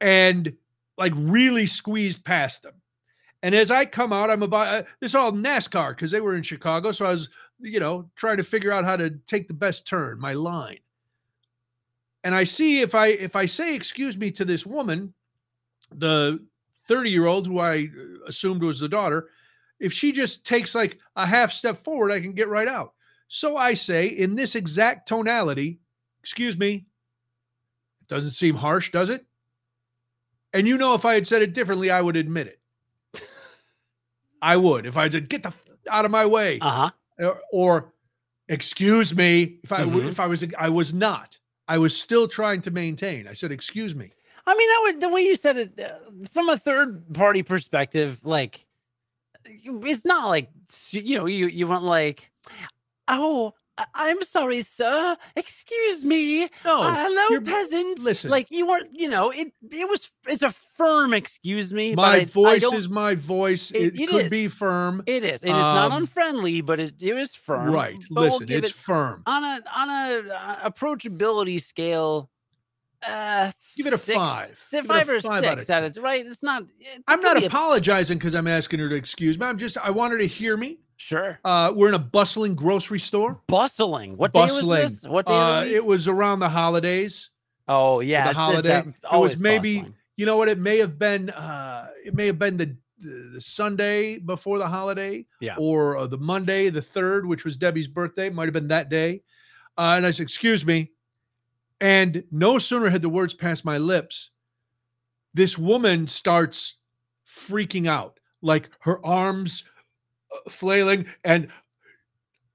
[0.00, 0.50] and
[0.96, 2.72] like really squeezed past them.
[3.42, 6.36] And as I come out, I'm about uh, this is all NASCAR because they were
[6.36, 6.90] in Chicago.
[6.90, 7.28] So I was,
[7.58, 10.78] you know, trying to figure out how to take the best turn, my line.
[12.24, 15.12] And I see if I if I say excuse me to this woman,
[15.94, 16.40] the
[16.90, 17.88] 30 year old who I
[18.26, 19.28] assumed was the daughter,
[19.78, 22.94] if she just takes like a half step forward, I can get right out.
[23.28, 25.78] So I say in this exact tonality,
[26.18, 26.86] excuse me.
[28.02, 29.24] It doesn't seem harsh, does it?
[30.52, 32.60] And you know, if I had said it differently, I would admit it.
[34.42, 34.84] I would.
[34.84, 36.90] If I said, get the f- out of my way, Uh huh.
[37.20, 37.92] or, or
[38.48, 40.08] excuse me, if I Mhm.
[40.08, 41.38] if I was I was not.
[41.68, 43.28] I was still trying to maintain.
[43.28, 44.10] I said, excuse me.
[44.50, 45.88] I mean, that would the way you said it uh,
[46.32, 48.66] from a third party perspective, like
[49.44, 50.50] it's not like
[50.90, 52.30] you know you you want like,
[53.08, 55.16] oh, I- I'm sorry, sir.
[55.36, 56.48] Excuse me.
[56.64, 57.98] No, Uh, hello, peasant.
[58.00, 58.30] listen.
[58.30, 58.88] like you weren't.
[58.92, 60.10] You know, it it was.
[60.26, 61.94] It's a firm excuse me.
[61.94, 63.70] my I- I voice don't- is my voice.
[63.70, 64.30] It, It- it could is.
[64.30, 65.02] be firm.
[65.06, 65.42] It is.
[65.44, 67.70] It is not um, unfriendly, but it, it is firm.
[67.72, 67.96] right.
[68.10, 69.22] But we'll Listen, it's it firm.
[69.26, 72.28] on a on a uh, approachability scale.
[73.08, 74.56] Uh, Give it a six- five.
[74.58, 76.24] si- Give it a five or five out of six out of right.
[76.26, 76.64] It's not.
[76.78, 79.46] it I'm not be apologizing because I'm asking her to excuse me.
[79.46, 80.80] I'm just I want her to hear me.
[80.98, 81.38] Sure.
[81.44, 83.40] Uh, we're in a bustling grocery store.
[83.46, 84.18] Bustling.
[84.18, 84.76] What Bustling.
[84.76, 85.10] day was this?
[85.10, 87.30] What day Uh, it was around the holidays.
[87.68, 88.68] oh yeah, the holiday.
[88.68, 89.94] that- It was maybe- bustling.
[90.16, 90.48] You know what?
[90.50, 91.30] It may have been.
[91.30, 95.54] Uh, it may have been the the, the Sunday before the holiday, Yeah.
[95.56, 99.22] or uh, the Monday, the third, which was Debbie's birthday, might have been that day.
[99.78, 100.90] Uh, and I said, "Excuse me,"
[101.80, 104.30] and no sooner had the words passed my lips,
[105.34, 106.76] this woman starts
[107.26, 109.64] freaking out, like her arms
[110.32, 111.48] uh, flailing, and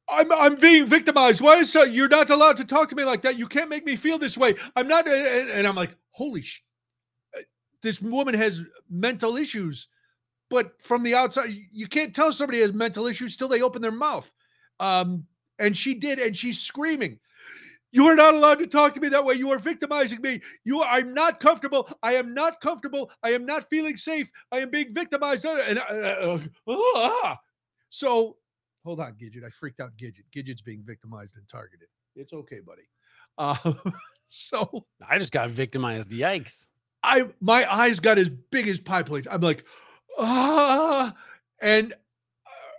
[0.08, 1.42] I'm I'm being victimized.
[1.42, 1.92] Why is that?
[1.92, 3.40] You're not allowed to talk to me like that.
[3.40, 4.56] You can't make me feel this way.
[4.76, 5.08] I'm not.
[5.08, 6.62] And, and I'm like, holy sh!
[7.38, 7.42] uh,
[7.82, 9.88] This woman has mental issues,
[10.50, 13.92] but from the outside, you can't tell somebody has mental issues till they open their
[13.92, 14.32] mouth.
[14.80, 15.26] Um,
[15.58, 17.20] and she did, and she's screaming.
[17.96, 19.36] You are not allowed to talk to me that way.
[19.36, 20.42] You are victimizing me.
[20.66, 21.90] You, are, I'm not comfortable.
[22.04, 23.10] I am not comfortable.
[23.24, 24.30] I am not feeling safe.
[24.52, 25.46] I am being victimized.
[25.46, 27.40] Uh, And uh, uh, ah.
[27.90, 28.36] so
[28.86, 29.46] Hold on, Gidget.
[29.46, 30.26] I freaked out Gidget.
[30.36, 31.88] Gidget's being victimized and targeted.
[32.18, 32.84] It's okay, buddy.
[33.38, 33.56] Uh,
[34.28, 36.12] so I just got victimized.
[36.12, 36.68] Yikes.
[37.02, 39.28] I my eyes got as big as pie plates.
[39.32, 39.66] I'm like,
[40.20, 41.16] ah,
[41.62, 41.94] and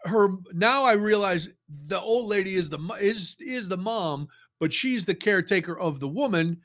[0.05, 4.29] uh, her now I realize the old lady is the is is the mom,
[4.61, 6.61] but she's the caretaker of the woman,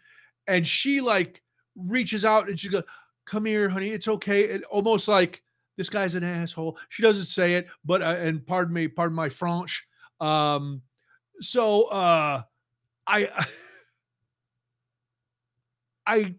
[0.47, 1.41] and she like
[1.75, 2.83] reaches out and she goes,
[3.25, 3.89] "Come here, honey.
[3.89, 5.41] It's okay." And almost like
[5.77, 6.77] this guy's an asshole.
[6.89, 9.85] She doesn't say it, but uh, and pardon me, pardon my French.
[10.19, 10.81] Um,
[11.39, 12.43] so uh,
[13.07, 13.29] I.
[16.07, 16.33] I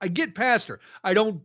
[0.00, 0.78] I get past her.
[1.02, 1.42] I don't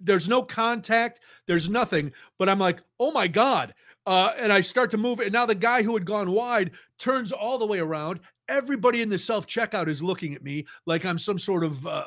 [0.00, 3.74] there's no contact, there's nothing, but I'm like, "Oh my god."
[4.06, 7.30] Uh, and I start to move and now the guy who had gone wide turns
[7.30, 8.20] all the way around.
[8.48, 12.04] Everybody in the self checkout is looking at me like I'm some sort of uh,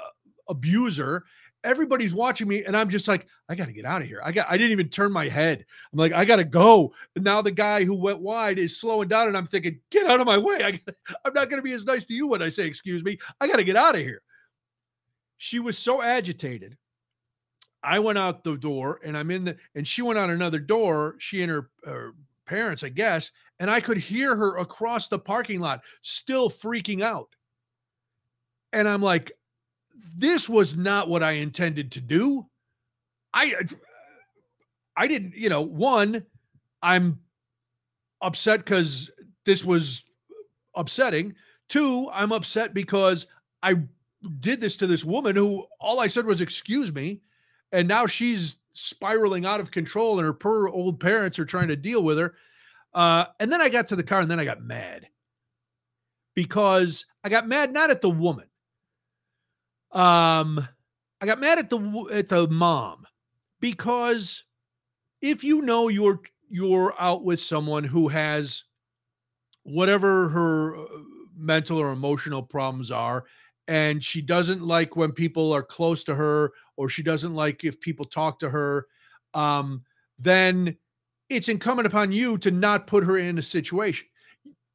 [0.49, 1.23] abuser.
[1.63, 4.19] Everybody's watching me and I'm just like, I got to get out of here.
[4.25, 5.63] I got I didn't even turn my head.
[5.93, 6.91] I'm like, I got to go.
[7.15, 10.19] And now the guy who went wide is slowing down and I'm thinking, "Get out
[10.19, 10.63] of my way.
[10.63, 10.79] I,
[11.25, 13.19] I'm not going to be as nice to you when I say excuse me.
[13.39, 14.23] I got to get out of here."
[15.43, 16.77] she was so agitated.
[17.81, 21.15] I went out the door and I'm in the, and she went out another door,
[21.17, 22.13] she and her, her
[22.51, 27.29] parents, I guess, and I could hear her across the parking lot still freaking out.
[28.73, 29.31] And I'm like,
[30.17, 32.45] this was not what I intended to do.
[33.33, 33.75] I, uh,
[34.97, 36.25] I didn't, you know, one,
[36.83, 37.19] I'm
[38.21, 39.09] upset because
[39.45, 40.03] this was
[40.75, 41.35] upsetting.
[41.69, 43.27] Two, I'm upset because
[43.63, 43.75] I
[44.41, 47.21] did this to this woman who all I said was excuse me
[47.71, 51.75] and now she's spiraling out of control and her poor old parents are trying to
[51.75, 52.35] deal with her
[52.93, 55.07] uh, and then I got to the car and then I got mad.
[56.35, 58.47] Because I got mad not at the woman.
[59.91, 60.67] Um
[61.19, 63.05] I got mad at the at the mom.
[63.59, 64.43] Because
[65.21, 68.63] if you know you're you're out with someone who has
[69.63, 70.85] whatever her uh,
[71.35, 73.25] mental or emotional problems are
[73.67, 77.79] and she doesn't like when people are close to her or she doesn't like if
[77.79, 78.87] people talk to her
[79.33, 79.83] um,
[80.19, 80.75] then
[81.29, 84.07] it's incumbent upon you to not put her in a situation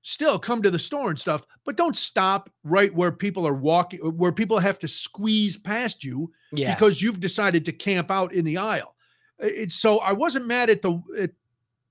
[0.03, 3.99] still come to the store and stuff but don't stop right where people are walking
[4.17, 6.75] where people have to squeeze past you Yeah.
[6.75, 8.95] because you've decided to camp out in the aisle
[9.41, 11.31] it's so i wasn't mad at the at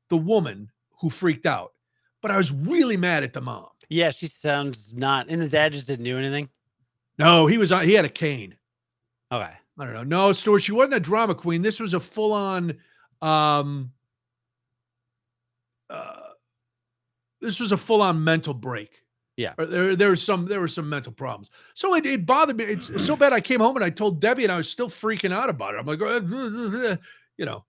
[0.10, 1.74] the woman who freaked out
[2.22, 4.10] but i was really mad at the mom yeah.
[4.10, 5.28] She sounds not.
[5.30, 6.50] And the dad just didn't do anything.
[7.18, 8.56] No he was on he had a cane
[9.32, 9.52] Okay.
[9.78, 10.04] I don't know.
[10.04, 11.62] No, Stuart, she wasn't a drama queen.
[11.62, 12.78] This was a full on
[13.22, 13.92] um
[15.90, 16.20] uh
[17.42, 19.04] this was a full on mental break.
[19.38, 19.54] Yeah.
[19.58, 21.50] Or There there was some there were some mental problems.
[21.74, 22.64] So it, it bothered me.
[22.64, 25.34] It's so bad I came home and I told Debbie and I was still freaking
[25.34, 25.80] out about it.
[25.80, 26.96] I'm like, "Uh,
[27.38, 27.66] you know.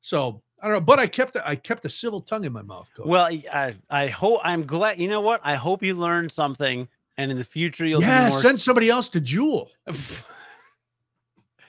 [0.00, 2.90] So I don't know, but I kept I kept a civil tongue in my mouth.
[2.96, 3.06] Coach.
[3.06, 3.28] Well,
[3.90, 4.98] I hope I'm glad.
[4.98, 5.40] You know what?
[5.44, 8.00] I hope you learned something, and in the future you'll.
[8.00, 9.70] yeah, do more send somebody else to Jewel.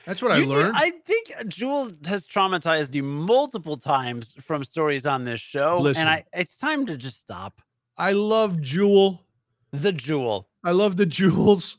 [0.05, 0.75] That's what I You do- learned.
[0.75, 6.01] I think Jewel has traumatized you multiple times from stories on this show, Listen.
[6.01, 7.61] and I it's time to just stop.
[7.97, 9.23] I love Jewel.
[9.71, 10.47] The Jewel.
[10.63, 11.77] I love the jewels.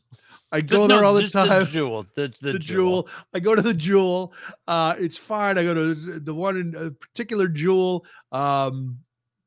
[0.53, 1.49] I Just, go there no, all the time.
[1.49, 2.07] The Jewel.
[2.15, 3.03] The, the, the, Jewel.
[3.03, 3.09] jewel.
[3.35, 4.33] I go to the jewel.
[4.69, 5.59] Uh, it's fine.
[5.59, 8.99] I go to the one in a particular jewel um,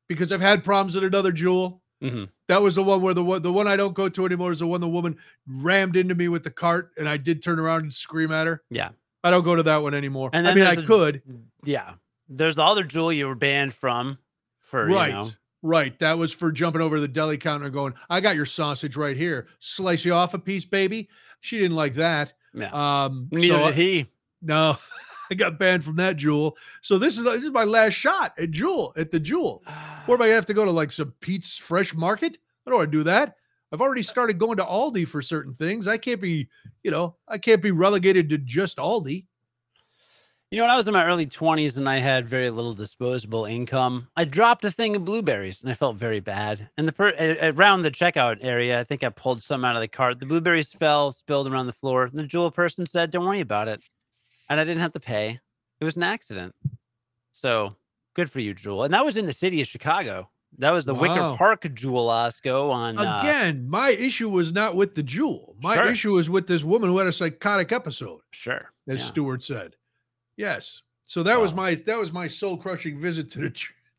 [0.08, 1.79] because I've had problems at another jewel.
[2.02, 2.28] Mhm.
[2.48, 4.60] That was the one where the one the one I don't go to anymore is
[4.60, 7.82] the one the woman rammed into me with the cart, and I did turn around
[7.82, 8.62] and scream at her.
[8.70, 8.90] Yeah.
[9.22, 10.30] I don't go to that one anymore.
[10.32, 11.20] And I mean, I could.
[11.64, 11.92] Yeah.
[12.28, 14.18] There's the other Jewel you were banned from
[14.60, 15.08] for Right.
[15.08, 15.30] you know.
[15.62, 15.98] Right.
[15.98, 19.16] That was for jumping over the deli counter and going, I got your sausage right
[19.16, 19.48] here.
[19.58, 21.10] Slice you off a piece, baby.
[21.40, 22.32] She didn't like that.
[22.54, 22.70] Yeah.
[22.72, 24.06] Um, Neither so did he.
[24.40, 24.78] No,
[25.30, 26.56] I got banned from that jewel.
[26.82, 29.62] So this is this is my last shot at jewel at the jewel.
[30.06, 32.38] Or am I gonna have to go to like some Pete's Fresh Market?
[32.66, 33.36] I don't want to do that.
[33.72, 35.86] I've already started going to Aldi for certain things.
[35.86, 36.48] I can't be,
[36.82, 39.26] you know, I can't be relegated to just Aldi.
[40.50, 43.44] You know, when I was in my early 20s and I had very little disposable
[43.44, 46.68] income, I dropped a thing of blueberries and I felt very bad.
[46.76, 47.14] And the per-
[47.54, 50.18] around the checkout area, I think I pulled some out of the cart.
[50.18, 52.02] The blueberries fell, spilled around the floor.
[52.02, 53.80] And the jewel person said, "Don't worry about it,"
[54.50, 55.40] and I didn't have to pay.
[55.80, 56.54] It was an accident.
[57.32, 57.74] So
[58.14, 58.84] good for you, Jewel.
[58.84, 60.28] And that was in the city of Chicago.
[60.58, 64.94] That was the Wicker Park Jewel Osco on uh, Again, my issue was not with
[64.96, 65.54] the jewel.
[65.62, 65.86] My Sure.
[65.86, 68.72] issue was with this woman who had a psychotic episode, Sure.
[68.88, 69.06] as yeah.
[69.06, 69.76] Stewart said.
[70.36, 70.82] Yes.
[71.04, 73.50] So that was my that was my soul crushing visit to the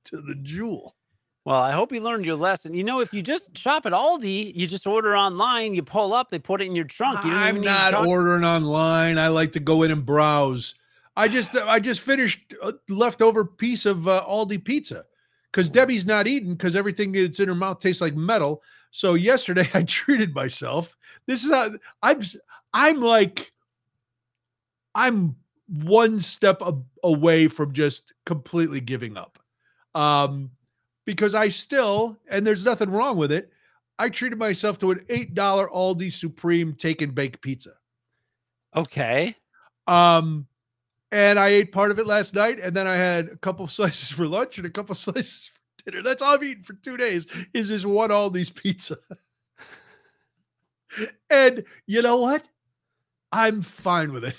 [0.06, 0.96] to the jewel.
[1.44, 2.76] Well, I hope you learned your lesson.
[2.76, 6.30] You know, if you just shop at Aldi, you just order online, you pull up,
[6.30, 7.26] they put it in your trunk.
[7.26, 9.18] You I'm even need to not ordering online.
[9.18, 10.76] I like to go in and browse.
[11.18, 15.06] I just I just finished a leftover piece of uh, Aldi pizza
[15.52, 18.62] because Debbie's not eating because everything that's in her mouth tastes like metal.
[18.92, 20.96] So yesterday I treated myself.
[21.26, 21.72] This is how
[22.04, 22.22] I'm.
[22.74, 23.52] I'm like
[24.96, 25.36] I'm
[25.68, 26.62] one step
[27.04, 29.40] away from just completely giving up.
[29.96, 30.52] Um,
[31.12, 33.52] because I still, and there's nothing wrong with it.
[34.00, 37.74] I treated myself to an $8 Aldi Supreme take and bake pizza.
[38.74, 39.36] Okay.
[39.88, 40.48] Um,
[41.12, 44.10] and I ate part of it last night, and then I had a couple slices
[44.10, 46.02] for lunch and a couple slices for dinner.
[46.02, 48.98] That's all I've eaten for two days is this one Aldi's pizza.
[51.30, 52.46] and you know what?
[53.34, 54.38] I'm fine with it.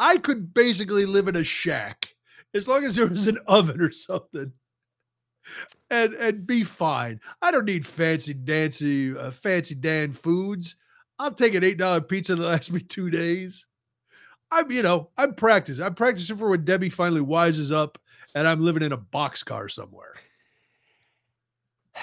[0.00, 2.11] I could basically live in a shack
[2.54, 4.52] as long as there was an oven or something.
[5.90, 7.20] And and be fine.
[7.40, 10.76] I don't need fancy dancy, uh, fancy Dan foods.
[11.18, 13.66] I'll take an eight dollar pizza that lasts me two days.
[14.52, 15.84] I'm, you know, I'm practicing.
[15.84, 17.98] I'm practicing for when Debbie finally wises up
[18.34, 20.14] and I'm living in a boxcar somewhere.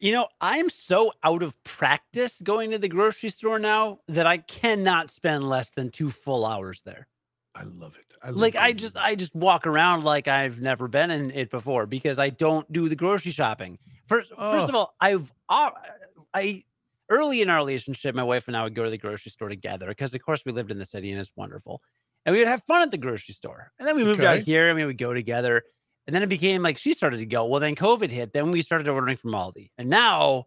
[0.00, 4.36] You know, I'm so out of practice going to the grocery store now that I
[4.36, 7.06] cannot spend less than two full hours there.
[7.54, 8.16] I love it.
[8.22, 11.50] I Like love I just I just walk around like I've never been in it
[11.50, 13.78] before because I don't do the grocery shopping.
[14.06, 14.78] First, first of Oh.
[14.78, 16.64] all, I've I
[17.10, 19.86] early in our relationship, my wife and I would go to the grocery store together
[19.86, 21.80] because of course we lived in the city and it's wonderful.
[22.26, 23.70] And we would have fun at the grocery store.
[23.78, 25.62] And then we moved out here and we would go together.
[26.06, 27.44] And then it became like she started to go.
[27.46, 28.32] Well, then COVID hit.
[28.32, 29.70] Then we started ordering from Aldi.
[29.78, 30.46] And now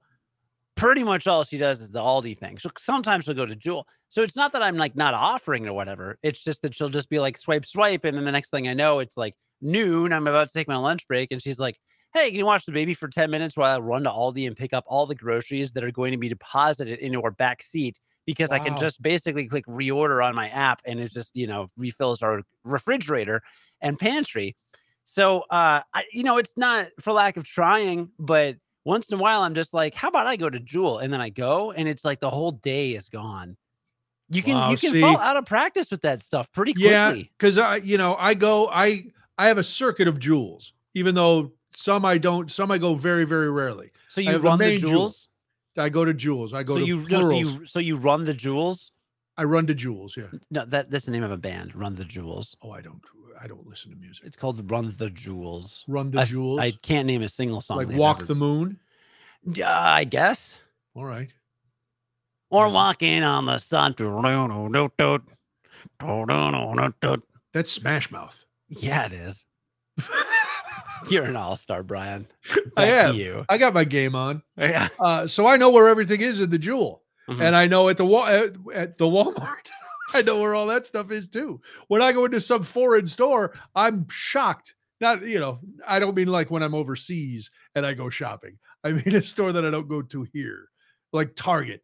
[0.78, 2.58] pretty much all she does is the Aldi thing.
[2.58, 3.86] So sometimes she'll go to Jewel.
[4.10, 6.18] So it's not that I'm like not offering or whatever.
[6.24, 8.06] It's just that she'll just be like swipe, swipe.
[8.06, 10.14] And then the next thing I know, it's like noon.
[10.14, 11.32] I'm about to take my lunch break.
[11.32, 11.78] And she's like,
[12.14, 14.56] Hey, can you watch the baby for 10 minutes while I run to Aldi and
[14.56, 18.00] pick up all the groceries that are going to be deposited into our back seat?
[18.26, 21.68] Because I can just basically click reorder on my app and it just, you know,
[21.78, 23.42] refills our refrigerator
[23.82, 24.56] and pantry.
[25.06, 28.58] So, uh, I, you know, it's not for lack of trying, but
[28.88, 31.00] once in a while, I'm just like, how about I go to Jewel?
[31.00, 33.58] And then I go, and it's like the whole day is gone.
[34.30, 36.90] You can Wow, you can see- fall out of practice with that stuff pretty quickly.
[36.92, 39.06] Yeah, because I, you know, I go, I,
[39.38, 43.26] I have a circuit of jewels, even though some I don't, some I go very,
[43.26, 43.92] very rarely.
[44.08, 45.28] So you the run the jewels.
[45.78, 46.54] I go to jewels.
[46.54, 48.92] I go So to you no, so you so you run the jewels.
[49.38, 50.18] I run to jewels.
[50.18, 50.24] Yeah.
[50.50, 51.76] No, that that's the name of a band.
[51.76, 52.56] Run the jewels.
[52.64, 53.02] Oh, I don't,
[53.42, 54.26] I don't listen to music.
[54.26, 55.84] It's called Run the Jewels.
[55.88, 56.60] Run the I- jewels.
[56.60, 57.78] I can't name a single song.
[57.78, 58.80] like walk ever- the moon.
[59.44, 60.58] Yeah, I guess.
[60.96, 61.32] All right.
[62.50, 63.94] Or walking on the sun.
[67.54, 68.46] That's Smash Mouth.
[68.70, 69.46] Yeah, it is.
[71.10, 72.28] You're an all-star, Brian.
[72.76, 73.16] I Back to am.
[73.16, 73.46] you.
[73.50, 74.42] I got my game on.
[74.58, 74.90] Yeah.
[75.00, 77.04] Uh, so I know where everything is in the jewel.
[77.30, 77.42] Mhm.
[77.42, 79.70] and I know at the wa- at, at the Walmart,
[80.18, 81.62] I know where all that stuff is too.
[81.88, 84.76] When I go into some foreign store, I'm shocked.
[85.00, 88.58] Not you know, I don't mean like when I'm overseas and I go shopping.
[88.84, 90.70] I mean a store that I don't go to here,
[91.14, 91.82] like Target.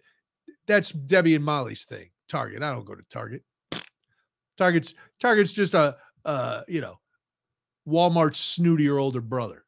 [0.65, 2.09] That's Debbie and Molly's thing.
[2.27, 2.63] Target.
[2.63, 3.43] I don't go to Target.
[4.57, 6.99] Target's Target's just a uh, you know,
[7.87, 9.65] Walmart's snootier older brother.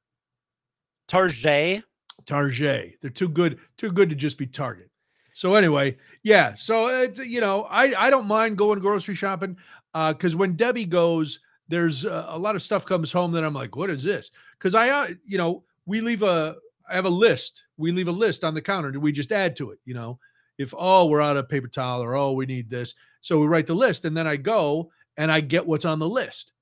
[1.07, 1.83] Target.
[2.25, 2.95] Target.
[3.01, 4.89] They're too good, too good to just be Target.
[5.35, 6.55] So anyway, yeah.
[6.55, 9.57] So uh, you know, I I don't mind going grocery shopping
[9.93, 13.75] because when Debbie goes, there's uh, a lot of stuff comes home that I'm like,
[13.75, 14.31] what is this?
[14.57, 16.55] Because I, uh, you know, we leave a
[16.89, 17.65] I have a list.
[17.75, 19.79] We leave a list on the counter and we just add to it.
[19.83, 20.19] You know,
[20.57, 23.67] if oh we're out of paper towel or oh we need this, so we write
[23.67, 26.53] the list and then I go and I get what's on the list.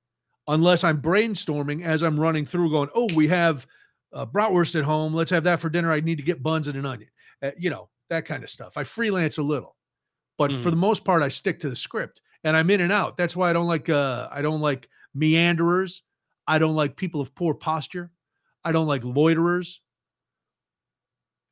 [0.48, 3.68] Unless I'm brainstorming as I'm running through, going, oh we have
[4.14, 5.14] uh, bratwurst at home.
[5.14, 5.92] Let's have that for dinner.
[5.92, 7.10] I need to get buns and an onion.
[7.40, 8.78] Uh, you know, that kind of stuff.
[8.78, 9.76] I freelance a little,
[10.38, 10.72] but for Mhm.
[10.72, 13.18] the most part, I stick to the script and I'm in and out.
[13.18, 16.04] That's why I don't like, uh, I don't like meanderers.
[16.48, 18.12] I don't like people of poor posture.
[18.66, 19.82] I don't like loiterers.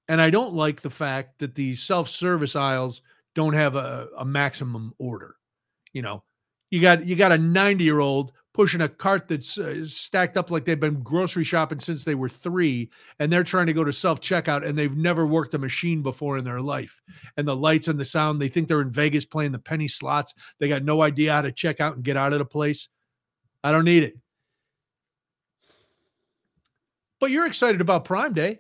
[0.08, 3.02] And I don't like the fact that the self service aisles
[3.34, 5.36] don't have a, a maximum order.
[5.94, 6.24] You know,
[6.72, 10.52] You got you got a 90 year old pushing a cart that's uh, stacked up
[10.52, 12.90] like they've been grocery shopping since they were three,
[13.20, 16.38] and they're trying to go to self checkout, and they've never worked a machine before
[16.38, 17.02] in their life.
[17.38, 20.34] And the lights and the sound, they think they're in Vegas playing the penny slots.
[20.60, 22.90] They got no idea how to check out and get out of the place.
[23.64, 24.18] I don't need it.
[27.20, 28.60] But you're excited about Prime Day.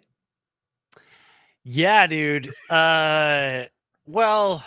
[1.63, 2.53] Yeah, dude.
[2.69, 3.65] Uh,
[4.05, 4.63] well,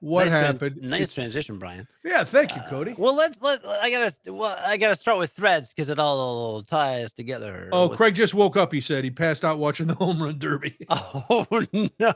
[0.00, 0.76] What nice happened?
[0.82, 1.88] nice It's- transition, Brian.
[2.04, 2.94] yeah, thank you, Uh, Cody.
[2.98, 7.12] well, let's let I gotta well I gotta start with threads because it all ties
[7.12, 7.68] together.
[7.72, 8.72] oh, with- Craig just woke up.
[8.72, 10.76] He said he passed out watching the home run derby.
[10.90, 12.14] Oh no!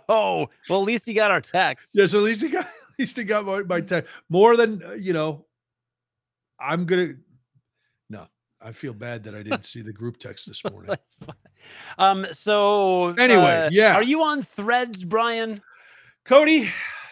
[0.68, 1.90] Well, at least he got our text.
[1.94, 4.92] Yes, at least he got at least he got my, my text more than uh,
[4.92, 5.46] you know.
[6.60, 7.14] I'm gonna.
[8.10, 8.26] No,
[8.60, 10.88] I feel bad that I didn't see the group text this morning.
[10.90, 11.36] That's fine.
[11.98, 12.26] Um.
[12.32, 13.94] So Anyway, uh, yeah.
[13.94, 15.62] Are you on Threads, Brian?
[16.26, 16.70] Cody,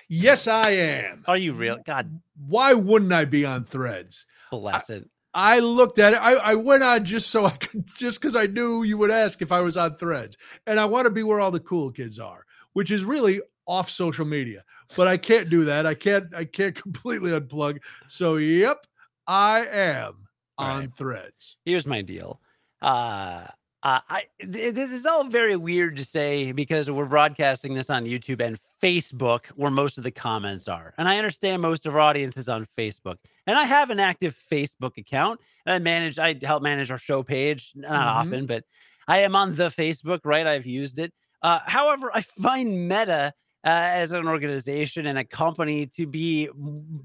[0.09, 1.25] yes, I am.
[1.27, 1.79] Are you real?
[1.85, 4.27] God Why wouldn't I be on Threads?
[4.51, 5.09] bless it.
[5.35, 6.17] I looked at it.
[6.17, 9.41] I, I went on just so I could, just because I knew you would ask
[9.43, 10.37] if I was on Threads,
[10.67, 13.91] and I want to be where all the cool kids are, which is really off
[13.91, 14.65] social media.
[14.97, 15.87] But I can't do that.
[15.87, 16.35] I can't.
[16.35, 17.79] I can't completely unplug.
[18.09, 18.87] So, yep,
[19.27, 20.95] I am on Right.
[20.97, 21.57] Threads.
[21.65, 22.41] Here's my deal.
[22.81, 23.47] Uh,
[23.83, 28.05] uh, I th- this is all very weird to say because we're broadcasting this on
[28.07, 30.95] YouTube and Facebook, where most of the comments are.
[30.99, 33.17] And I understand most of our audience is on Facebook,
[33.47, 37.23] and I have an active Facebook account, and I manage, I help manage our show
[37.23, 37.73] page.
[37.77, 38.21] Not Mhm.
[38.21, 38.65] often, but
[39.07, 40.21] I am on the Facebook.
[40.25, 41.13] Right, I've used it.
[41.43, 43.33] Uh, however, I find Meta
[43.65, 46.49] uh, as an organization and a company to be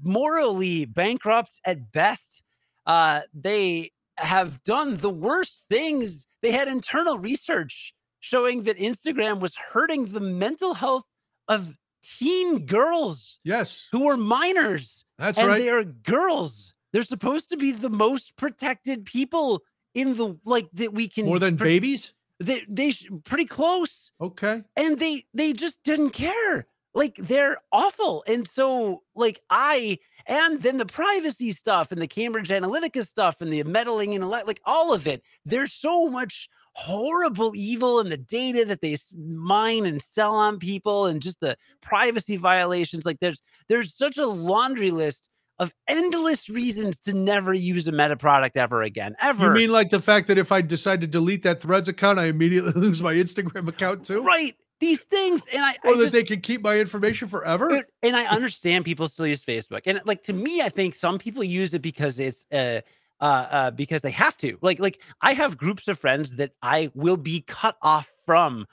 [0.02, 2.42] morally bankrupt at best.
[2.86, 6.26] Uh, they have done the worst things.
[6.42, 11.04] They had internal research showing that Instagram was hurting the mental health
[11.48, 15.04] of teen girls Yes, who were minors.
[15.18, 15.58] that's and right.
[15.58, 16.72] they are girls.
[16.92, 19.62] They're supposed to be the most protected people
[19.94, 22.14] in the like that we can More than babies.
[22.40, 22.92] They they
[23.24, 24.62] pretty close Okay.
[24.76, 30.76] and they they just didn't care like they're awful and so like i and then
[30.78, 35.06] the privacy stuff and the cambridge analytica stuff and the meddling and like all of
[35.06, 40.58] it there's so much horrible evil in the data that they mine and sell on
[40.58, 45.28] people and just the privacy violations like there's there's such a laundry list
[45.60, 49.90] of endless reasons to never use a meta product ever again ever You mean like
[49.90, 53.14] the fact that if I decide to delete that Threads account, I immediately lose my
[53.14, 54.22] Instagram account too?
[54.24, 57.84] right these things and i, I Or that just, they can keep my information forever?
[58.02, 61.44] And I understand people still use Facebook, and like to me, I think some people
[61.44, 62.80] use it because it's uh,
[63.20, 64.58] uh, uh, because they have to.
[64.60, 68.66] Like, like I have groups of friends that I will be cut off from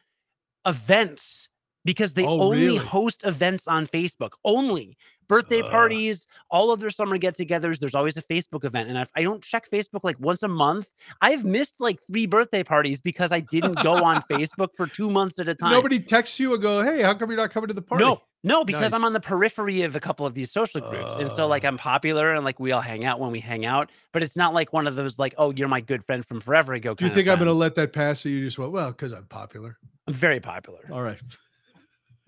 [0.66, 1.49] events
[1.86, 2.77] because they Oh, only really?
[2.77, 4.32] host events on Facebook.
[4.45, 5.71] Only birthday Ugh.
[5.71, 7.79] parties, all of their summer get-togethers.
[7.79, 10.88] There's always a Facebook event, and if I don't check Facebook like once a month,
[11.21, 15.39] I've missed like three birthday parties because I didn't go on Facebook for two months
[15.39, 15.71] at a time.
[15.71, 18.21] Nobody texts you and go, "Hey, how come you're not coming to the party?" No,
[18.43, 21.15] no, because I'm on the periphery of a couple of these social groups.
[21.15, 21.67] and so like Uh.
[21.69, 24.53] I'm popular and like we all hang out when we hang out, but it's not
[24.53, 26.93] like one of those like, oh, you're my good friend from forever ago.
[26.93, 28.19] Do you think I'm going to let that pass?
[28.21, 29.77] So you just went, well, because I'm popular.
[30.07, 30.79] I'm very popular.
[30.91, 31.19] All right,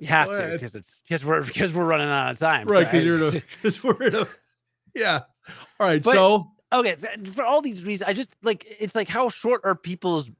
[0.03, 2.67] You have to because it's because we're because we're running out of time.
[2.67, 2.85] right?
[2.91, 4.27] Because I- you're in a, because we're in a,
[4.95, 5.21] yeah.
[5.79, 9.07] All right, But- so okay so for all these reasons i just like it's like
[9.07, 10.31] how short are people's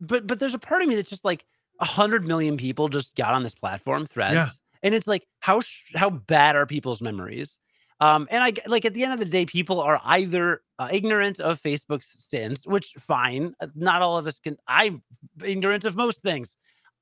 [0.00, 1.44] but but there's a part of me that's just like
[1.78, 4.34] a hundred million people just got on this platform threads
[4.82, 7.60] and it's like how sh- how bad are people's memories
[8.00, 11.38] um and I like at the end of the day people are either uh, ignorant
[11.38, 15.02] of facebook's sins which fine uh, not all of us can i'm
[15.44, 16.56] ignorant of most things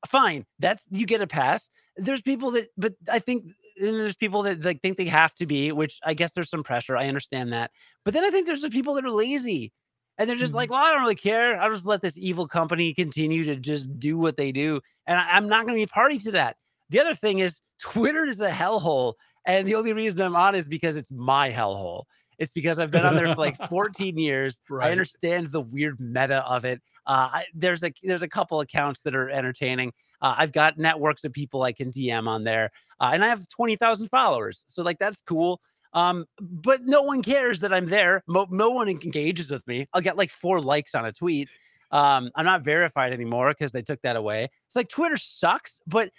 [0.06, 3.44] fine that's you get a pass there's people that but i think
[3.80, 6.62] and there's people that like think they have to be which i guess there's some
[6.62, 7.70] pressure i understand that
[8.04, 9.72] but then I think there's the people that are lazy
[10.18, 10.56] and they're just Mhm.
[10.56, 11.60] like, well, I don't really care.
[11.60, 14.80] I'll just let this evil company continue to just do what they do.
[15.06, 16.56] And I, am not going to be a party to that.
[16.90, 19.14] The other thing is, Twitter is a hellhole.
[19.46, 22.04] And the only reason I'm on is because it's my hellhole.
[22.38, 24.60] It's because I've been on there for like 14 years.
[24.70, 24.88] Right.
[24.88, 26.80] I understand the weird meta of it.
[27.06, 29.92] Uh, I, there's a there's a couple accounts that are entertaining.
[30.24, 33.46] Uh, I've got networks of people I can DM on there, uh, and I have
[33.48, 34.64] 20,000 followers.
[34.68, 35.60] So like that's cool.
[35.92, 38.24] Um, but no one cares that I'm there.
[38.26, 39.86] Mo- no one engages with me.
[39.92, 41.48] I'll get like four likes on a tweet.
[41.90, 44.48] Um, I'm not verified anymore because they took that away.
[44.66, 46.10] It's like Twitter sucks, but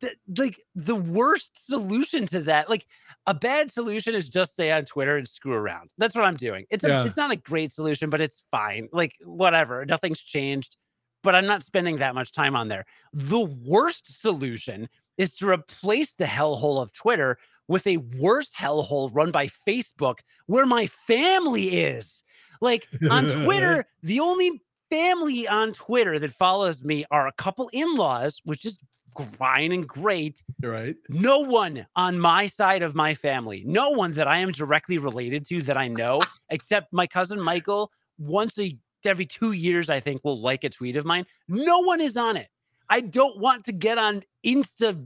[0.00, 2.84] the, like the worst solution to that, like
[3.26, 5.94] a bad solution is just stay on Twitter and screw around.
[5.96, 6.66] That's what I'm doing.
[6.70, 7.04] It's a, Yeah.
[7.04, 8.88] it's not a great solution, but it's fine.
[8.92, 10.76] Like whatever, nothing's changed.
[11.22, 12.84] But I'm not spending that much time on there.
[13.12, 19.30] The worst solution is to replace the hellhole of Twitter with a worse hellhole run
[19.30, 22.24] by Facebook where my family is.
[22.60, 27.94] Like on Twitter, the only family on Twitter that follows me are a couple in
[27.94, 28.78] laws, which is
[29.20, 30.42] fine and great.
[30.62, 30.96] Right.
[31.08, 35.44] No one on my side of my family, no one that I am directly related
[35.46, 36.20] to that I know,
[36.50, 40.96] except my cousin Michael, once a every two years, I think, will like a tweet
[40.96, 41.26] of mine.
[41.48, 42.48] No one is on it.
[42.88, 45.02] I don't want to get on Insta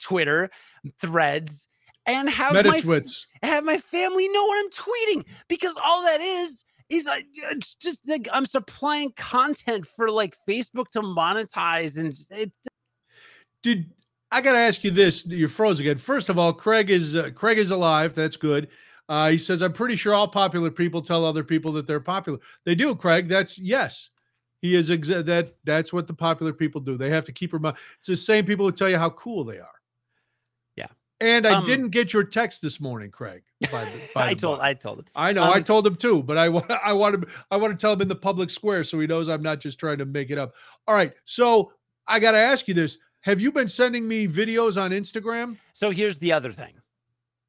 [0.00, 0.50] Twitter
[0.98, 1.68] threads
[2.06, 2.80] and have my
[3.42, 8.08] have my family know what I'm tweeting because all that is is I it's just
[8.08, 12.52] like I'm supplying content for like Facebook to monetize and it
[13.62, 13.90] Did
[14.30, 15.26] I got to ask you this?
[15.26, 15.98] You're froze again.
[15.98, 18.14] First of all, Craig is uh, Craig is alive.
[18.14, 18.68] That's good.
[19.08, 22.38] Uh, he says, "I'm pretty sure all popular people tell other people that they're popular.
[22.64, 23.28] They do, Craig.
[23.28, 24.10] That's yes.
[24.62, 25.54] He is exa- that.
[25.64, 26.96] That's what the popular people do.
[26.96, 27.80] They have to keep reminding.
[27.98, 29.68] It's the same people who tell you how cool they are.
[30.76, 30.86] Yeah.
[31.20, 33.42] And I Um, didn't get your text this morning, Craig.
[33.70, 34.58] by the- by I told.
[34.60, 35.04] I told him.
[35.14, 35.44] I know.
[35.44, 37.92] I Um, told him too, but I want I want to I want to tell
[37.92, 40.38] him in the public square so he knows I'm not just trying to make it
[40.38, 40.54] up.
[40.88, 41.12] All right.
[41.24, 41.72] So
[42.08, 45.58] I got to ask you this: Have you been sending me videos on Instagram?
[45.74, 46.74] So here's the other thing.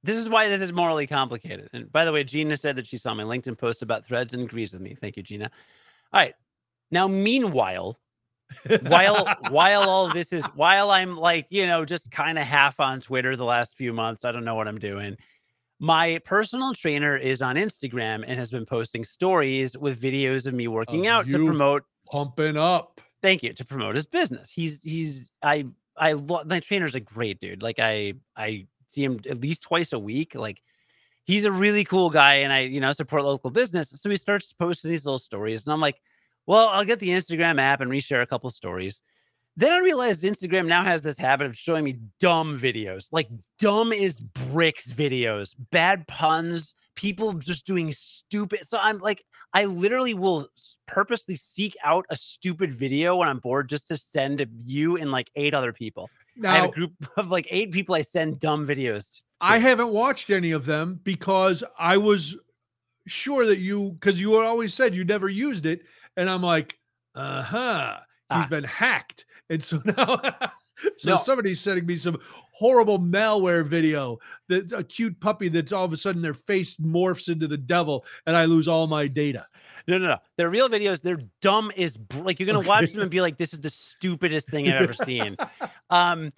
[0.04, 1.70] This is why this is morally complicated.
[1.74, 4.44] And by the way, Gina said that she saw my LinkedIn post about threads and
[4.44, 4.94] agrees with me.
[4.94, 5.50] Thank you, Gina.
[6.14, 6.34] All right.
[6.92, 7.98] Now, meanwhile,
[8.84, 13.02] while while all this is while I'm like, you know, just kind of half on
[13.02, 15.18] Twitter the last few months, I don't know what I'm doing.
[15.80, 20.68] My personal trainer is on Instagram and has been posting stories with videos of me
[20.68, 23.02] working Of out to promote Pumping up.
[23.22, 24.50] thank you to promote his business.
[24.52, 25.66] He's he's I
[25.98, 27.62] I love my trainer's a great dude.
[27.62, 30.36] Like I I see him at least twice a week.
[30.36, 30.62] Like
[31.26, 33.90] he's a really cool guy, and I you know support local business.
[33.90, 36.02] So he starts posting these little stories, and I'm like,
[36.46, 39.02] well, I'll get the Instagram app and reshare a couple stories.
[39.58, 43.28] Then I realized Instagram now has this habit of showing me dumb videos, like
[43.58, 48.66] dumb is bricks videos, bad puns, people just doing stupid.
[48.68, 49.24] So I'm like,
[49.54, 50.48] I literally will
[50.86, 55.32] purposely seek out a stupid video when I'm bored just to send you and like
[55.36, 56.10] eight other people.
[56.44, 59.22] I have a group of like eight people I send dumb videos to.
[59.42, 62.36] I haven't watched any of them because I was
[63.08, 65.82] sure that you because you always said you never used it,
[66.16, 66.78] and I'm like,
[67.16, 67.98] uh huh,
[68.34, 68.48] he's Ah.
[68.50, 70.20] been hacked, and so now.
[70.98, 71.18] So No.
[71.18, 72.18] somebody's sending me some
[72.52, 74.20] horrible malware video
[74.50, 78.06] that a cute puppy that's all of a sudden their face morphs into the devil
[78.26, 79.46] and I lose all my data.
[79.88, 80.18] No, no, no.
[80.38, 81.02] They're real videos.
[81.02, 84.50] They're dumb as like you're gonna watch them and be like, "This is the stupidest
[84.50, 85.38] thing I've ever seen."
[85.90, 86.30] Um,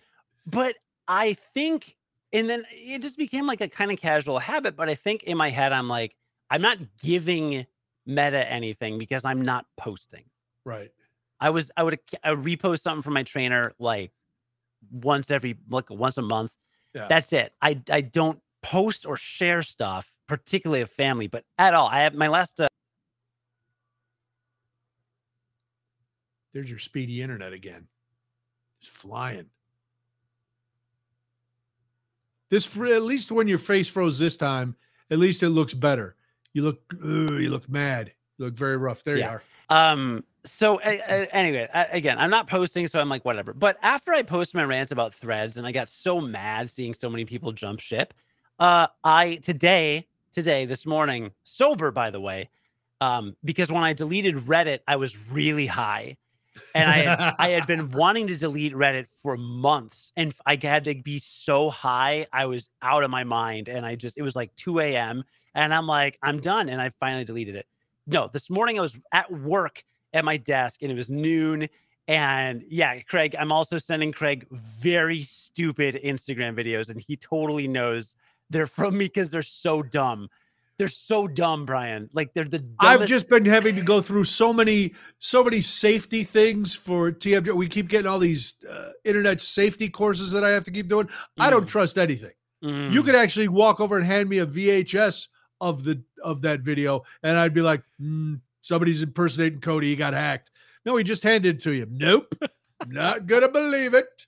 [0.45, 0.75] but
[1.07, 1.97] I think,
[2.31, 4.75] and then it just became like a kind of casual habit.
[4.75, 6.15] But I think in my head, I'm like,
[6.51, 7.65] I'm not giving
[8.05, 10.25] Meta anything because I'm not posting.
[10.65, 10.91] Right.
[11.39, 14.11] I was, I would, I would repost something from my trainer like
[14.91, 16.53] once every like once a month.
[16.93, 17.07] Yeah.
[17.07, 17.53] That's it.
[17.61, 21.87] I I don't post or share stuff, particularly of family, but at all.
[21.87, 22.59] I have my last.
[22.59, 22.67] Uh,
[26.53, 27.87] There's your speedy internet again.
[28.81, 29.45] It's flying.
[32.49, 34.75] This at least when your face froze this time,
[35.11, 36.15] at least it looks better.
[36.53, 38.11] You look ugh, you look mad.
[38.37, 39.03] You look very rough.
[39.03, 39.25] There Yeah.
[39.25, 39.43] you are.
[39.69, 40.23] Um.
[40.45, 43.53] So anyway, again, I'm not posting, so I'm like whatever.
[43.53, 47.09] But after I posted my rant about threads, and I got so mad seeing so
[47.09, 48.13] many people jump ship,
[48.57, 52.49] uh, I today, today, this morning, sober by the way,
[53.01, 56.17] um, because when I deleted Reddit, I was really high,
[56.73, 60.95] and I I had been wanting to delete Reddit for months, and I had to
[60.95, 64.55] be so high, I was out of my mind, and I just it was like
[64.55, 65.23] 2 a.m.
[65.53, 67.67] and I'm like, I'm done, and I finally deleted it.
[68.11, 69.83] No, this morning I was at work
[70.13, 71.67] at my desk and it was noon.
[72.07, 78.15] And yeah, Craig, I'm also sending Craig very stupid Instagram videos, and he totally knows
[78.49, 80.27] they're from me because they're so dumb.
[80.79, 82.09] They're so dumb, Brian.
[82.13, 83.01] Like they're the dumbest.
[83.01, 87.53] I've just been having to go through so many so many safety things for TMJ.
[87.53, 91.09] We keep getting all these uh, internet safety courses that I have to keep doing.
[91.37, 92.31] I don't Mm, trust anything.
[92.61, 93.05] You mm.
[93.05, 95.27] could actually walk over and hand me a VHS
[95.61, 99.89] of the of that video, and I'd be like, "Mm, "Somebody's impersonating Cody.
[99.89, 100.51] He got hacked."
[100.85, 101.87] No, he just handed it to you.
[101.89, 102.33] Nope,
[102.87, 104.25] not gonna believe it.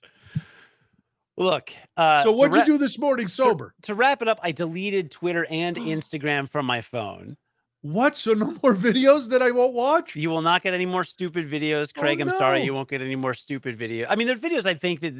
[1.36, 1.72] look.
[1.96, 3.74] Uh, so what'd ra- you do this morning sober?
[3.82, 7.36] To wrap it up, I deleted Twitter and Instagram from my phone.
[7.82, 8.16] What?
[8.16, 10.14] So no more videos that I won't watch?
[10.16, 12.20] You will not get any more stupid videos, Oh, Craig.
[12.20, 14.06] I'm sorry, you won't get any more stupid video.
[14.08, 15.14] I mean, there are videos I think that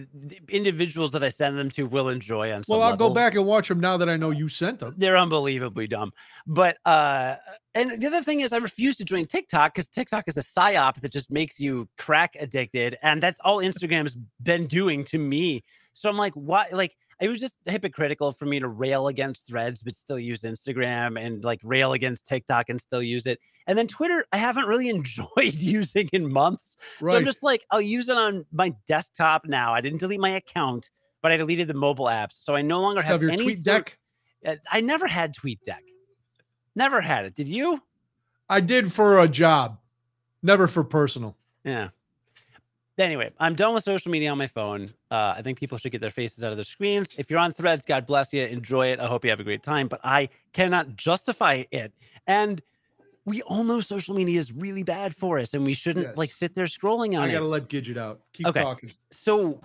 [0.48, 3.08] individuals that I send them to will enjoy on some Well, I'll level.
[3.08, 4.94] go back and watch them now that I know you sent them.
[4.96, 6.12] They're unbelievably dumb.
[6.46, 7.36] But uh
[7.74, 11.00] and the other thing is I refuse to join TikTok because TikTok is a psyop
[11.00, 12.96] that just makes you crack addicted.
[13.02, 15.64] And that's all Instagram's been doing to me.
[15.94, 19.80] So I'm like, why like it was just hypocritical for me to rail against threads
[19.80, 23.38] but still use Instagram and like rail against TikTok and still use it.
[23.68, 26.76] And then Twitter, I haven't really enjoyed using in months.
[27.00, 27.12] Right.
[27.12, 29.72] So I'm just like, I'll use it on my desktop now.
[29.72, 30.90] I didn't delete my account,
[31.22, 32.32] but I deleted the mobile apps.
[32.32, 33.96] So I no longer have, have your any tweet deck.
[34.44, 35.78] uh, I never had TweetDeck.
[36.74, 37.36] Never had it.
[37.36, 37.80] Did you?
[38.48, 39.78] I did for a job,
[40.42, 41.36] never for personal.
[41.64, 41.90] Yeah.
[42.98, 44.92] Anyway, I'm done with social media on my phone.
[45.10, 47.14] Uh, I think people should get their faces out of their screens.
[47.18, 48.44] If you're on threads, God bless you.
[48.44, 49.00] Enjoy it.
[49.00, 51.92] I hope you have a great time, but I cannot justify it.
[52.26, 52.60] And
[53.24, 56.16] we all know social media is really bad for us and we shouldn't Yes.
[56.16, 57.28] like sit there scrolling on I it.
[57.30, 58.20] I gotta let Gidget out.
[58.34, 58.60] Keep Okay.
[58.62, 58.90] talking.
[59.10, 59.60] so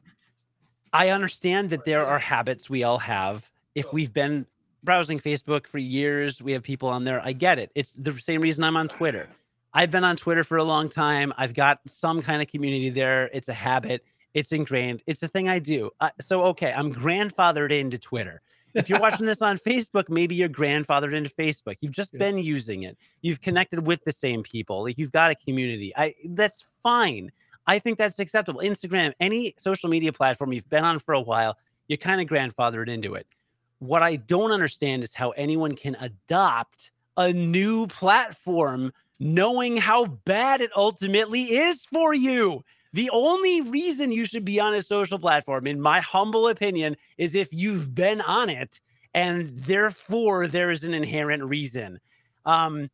[0.93, 3.49] I understand that there are habits we all have.
[3.75, 4.45] If we've been
[4.83, 7.21] browsing Facebook for years, we have people on there.
[7.23, 7.71] I get it.
[7.75, 9.27] It's the same reason I'm on Twitter.
[9.73, 11.33] I've been on Twitter for a long time.
[11.37, 13.29] I've got some kind of community there.
[13.33, 14.03] It's a habit.
[14.33, 15.03] It's ingrained.
[15.07, 15.91] It's a thing I do.
[15.99, 18.41] Uh, so okay, I'm grandfathered into Twitter.
[18.73, 21.77] If you're watching this on Facebook, maybe you're grandfathered into Facebook.
[21.81, 22.19] You've just Yeah.
[22.19, 22.97] been using it.
[23.21, 24.83] You've connected with the same people.
[24.83, 25.93] Like you've got a community.
[25.95, 27.31] I that's fine.
[27.65, 28.61] I think that's acceptable.
[28.61, 31.57] Instagram, any social media platform you've been on for a while,
[31.87, 33.27] you're kind of grandfathered into it.
[33.79, 40.61] What I don't understand is how anyone can adopt a new platform knowing how bad
[40.61, 42.63] it ultimately is for you.
[42.93, 47.35] The only reason you should be on a social platform, in my humble opinion, is
[47.35, 48.79] if you've been on it
[49.13, 51.99] and therefore there is an inherent reason.
[52.45, 52.89] Um,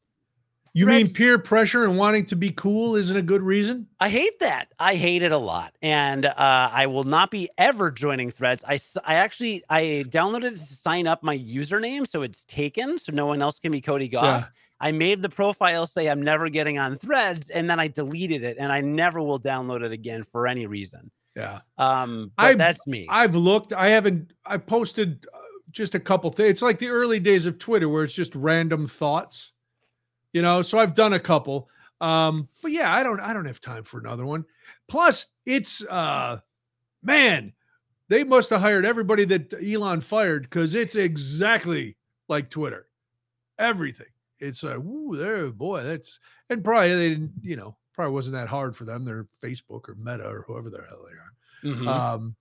[0.73, 3.87] You mean peer pressure and wanting to be cool isn't a good reason?
[3.99, 4.69] I hate that.
[4.79, 8.63] I hate it a lot, and uh, I will not be ever joining Threads.
[8.67, 13.11] I, I actually I downloaded it to sign up my username, so it's taken, so
[13.11, 14.41] no one else can be Cody Goff.
[14.41, 14.47] Yeah.
[14.83, 18.57] I made the profile say I'm never getting on Threads, and then I deleted it,
[18.59, 21.09] and I never will download it again for any reason.
[21.37, 21.61] Yeah.
[21.77, 23.07] Um, but I- that's me.
[23.09, 23.71] I've looked.
[23.71, 24.33] I haven't.
[24.45, 25.37] I posted uh,
[25.71, 26.49] just a couple things.
[26.49, 29.53] It's like the early days of Twitter where it's just random thoughts,
[30.33, 30.61] you know.
[30.61, 31.69] So I've done a couple.
[32.01, 33.21] Um, but yeah, I don't.
[33.21, 34.43] I don't have time for another one.
[34.89, 36.39] Plus, it's uh,
[37.01, 37.53] man,
[38.09, 41.95] they must have hired everybody that Elon fired because it's exactly
[42.27, 42.87] like Twitter.
[43.57, 44.07] Everything.
[44.43, 45.83] It's uh, woo, there, boy.
[45.83, 46.19] That's
[46.49, 47.33] and probably they didn't.
[47.41, 49.05] You know, probably wasn't that hard for them.
[49.05, 51.75] They're Facebook or Meta or whoever the hell they are.
[51.75, 51.87] Mhm.
[51.87, 52.35] Um,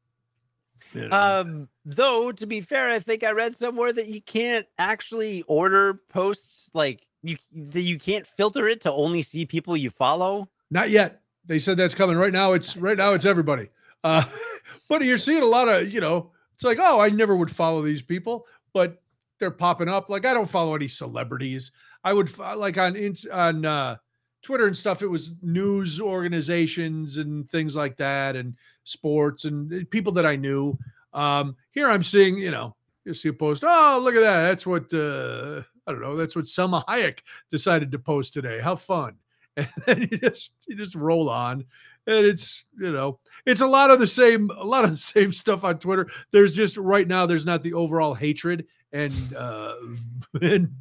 [0.92, 1.16] you know.
[1.16, 6.00] Um, though to be fair, I think I read somewhere that you can't actually order
[6.08, 10.48] posts like you that you can't filter it to only see people you follow.
[10.70, 11.20] Not yet.
[11.44, 12.16] They said that's coming.
[12.16, 13.68] Right now, it's right now it's everybody.
[14.04, 14.24] Uh,
[14.88, 17.82] but you're seeing a lot of, you know, it's like, oh, I never would follow
[17.82, 19.02] these people, but
[19.38, 20.08] they're popping up.
[20.08, 21.72] Like I don't follow any celebrities.
[22.04, 23.96] I would like on on uh,
[24.42, 25.02] Twitter and stuff.
[25.02, 30.36] It was news organizations and things like that, and sports and uh, people that I
[30.36, 30.76] knew.
[31.12, 32.74] Um, here I'm seeing, you know,
[33.04, 33.64] you see a post.
[33.66, 34.42] Oh, look at that.
[34.42, 36.16] That's what uh, I don't know.
[36.16, 37.18] That's what Salma Hayek
[37.50, 38.60] decided to post today.
[38.60, 39.16] How fun!
[39.56, 41.66] And then you just you just roll on,
[42.06, 45.30] and it's you know it's a lot of the same a lot of the same
[45.30, 46.08] stuff on Twitter.
[46.30, 49.74] There's just right now there's not the overall hatred and uh,
[50.40, 50.74] and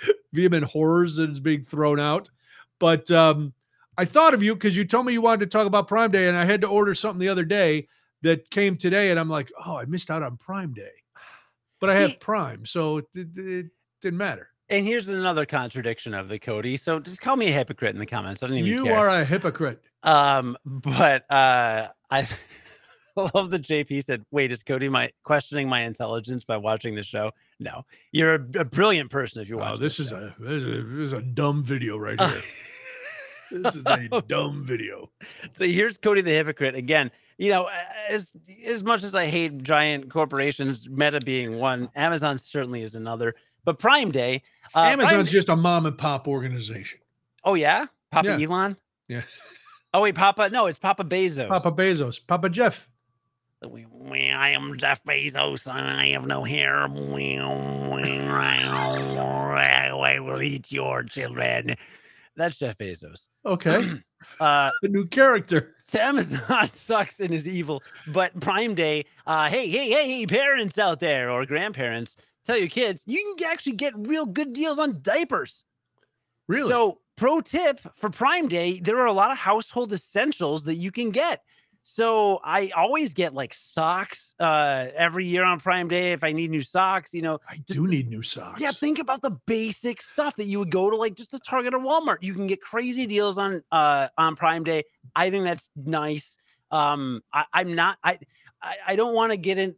[0.32, 2.28] vehement horrors that is being thrown out,
[2.78, 3.52] but um,
[3.98, 6.28] I thought of you because you told me you wanted to talk about Prime Day,
[6.28, 7.88] and I had to order something the other day
[8.22, 10.90] that came today, and I'm like, oh, I missed out on Prime Day,
[11.80, 13.66] but I See- have Prime, so it, it, it
[14.00, 14.48] didn't matter.
[14.68, 16.76] And here's another contradiction of the Cody.
[16.76, 18.40] So just call me a hypocrite in the comments.
[18.40, 18.96] I don't even You care.
[18.98, 19.82] are a hypocrite.
[20.04, 22.28] Um, but uh, I
[23.34, 27.32] love that JP said, "Wait, is Cody my questioning my intelligence by watching the show?"
[27.58, 29.72] No, you're a, a brilliant person if you watch.
[29.74, 32.40] Oh, this is a this is a, this is a dumb video right here.
[33.52, 35.10] this is a dumb video.
[35.52, 37.10] so here's Cody the hypocrite again.
[37.38, 37.70] You know,
[38.08, 38.32] as
[38.66, 43.34] as much as I hate giant corporations, Meta being one, Amazon certainly is another.
[43.64, 44.42] But Prime Day,
[44.74, 47.00] uh, Amazon's Day- just a mom and pop organization.
[47.44, 48.46] oh yeah, Papa Yeah.
[48.46, 48.76] Elon.
[49.08, 49.22] Yeah.
[49.94, 50.50] Oh wait, Papa.
[50.50, 51.48] No, it's Papa Bezos.
[51.48, 52.88] Papa Bezos, Papa Jeff.
[53.62, 55.66] I am Jeff Bezos.
[55.66, 56.88] and I have no hair.
[60.00, 61.76] I will eat your children.
[62.36, 63.28] That's Jeff Bezos.
[63.44, 64.00] Okay,
[64.38, 65.74] Uh, the new character.
[65.98, 71.00] Amazon sucks and is evil, but Prime Day, uh, hey, hey, hey, hey, parents out
[71.00, 75.64] there or grandparents, tell your kids you can actually get real good deals on diapers.
[76.48, 76.68] Really?
[76.68, 80.92] So, pro tip for Prime Day, there are a lot of household essentials that you
[80.92, 81.42] can get.
[81.82, 86.50] So, I always get like socks uh, every year on Prime Day if I need
[86.50, 87.14] new socks.
[87.14, 88.60] You know, I do need new socks.
[88.60, 91.74] yeah, think about the basic stuff that you would go to like just a Target
[91.74, 92.18] or Walmart.
[92.20, 94.84] You can get crazy deals on uh on Prime Day.
[95.16, 96.36] I think that's nice.
[96.70, 98.18] Um I, I'm not I
[98.62, 99.74] I, I don't want to get in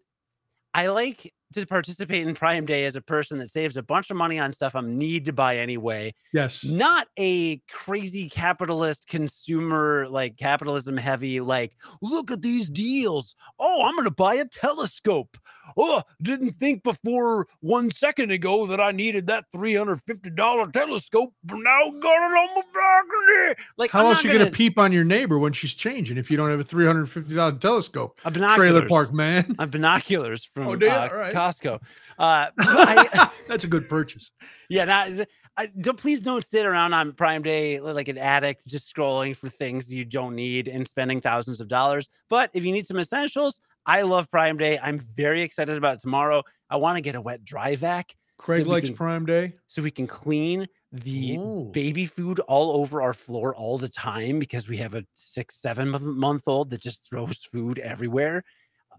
[0.75, 4.17] I like to participate in Prime Day as a person that saves a bunch of
[4.17, 6.15] money on stuff I'm need to buy anyway.
[6.33, 6.65] Yes.
[6.65, 13.35] Not a crazy capitalist consumer, like capitalism heavy, like, look at these deals.
[13.59, 15.37] Oh, I'm going to buy a telescope.
[15.77, 21.35] Oh, didn't think before one second ago that I needed that $350 telescope.
[21.45, 23.55] But now got it on my balcony.
[23.79, 26.31] Like, How I'm else you gonna, gonna- peep on your neighbor when she's changing if
[26.31, 28.19] you don't have a three hundred fifty dollar telescope?
[28.25, 28.57] a binoculars.
[28.71, 29.55] Trailer park man.
[29.59, 31.35] on binoculars from Oh, do uh, All right.
[31.43, 31.81] Costco.
[32.19, 34.31] Uh, I, That's a good purchase.
[34.69, 35.09] yeah, not,
[35.57, 39.49] I, don't, please don't sit around on Prime Day like an addict, just scrolling for
[39.49, 42.09] things you don't need and spending thousands of dollars.
[42.29, 44.79] But if you need some essentials, I love Prime Day.
[44.79, 46.43] I'm very excited about tomorrow.
[46.71, 49.53] I want to get a wet dry vac Craig we likes can- Prime Day.
[49.67, 51.71] so we can clean the Ooh.
[51.73, 55.95] baby food all over our floor all the time because we have a six, seven
[56.17, 58.43] month old that just throws food everywhere.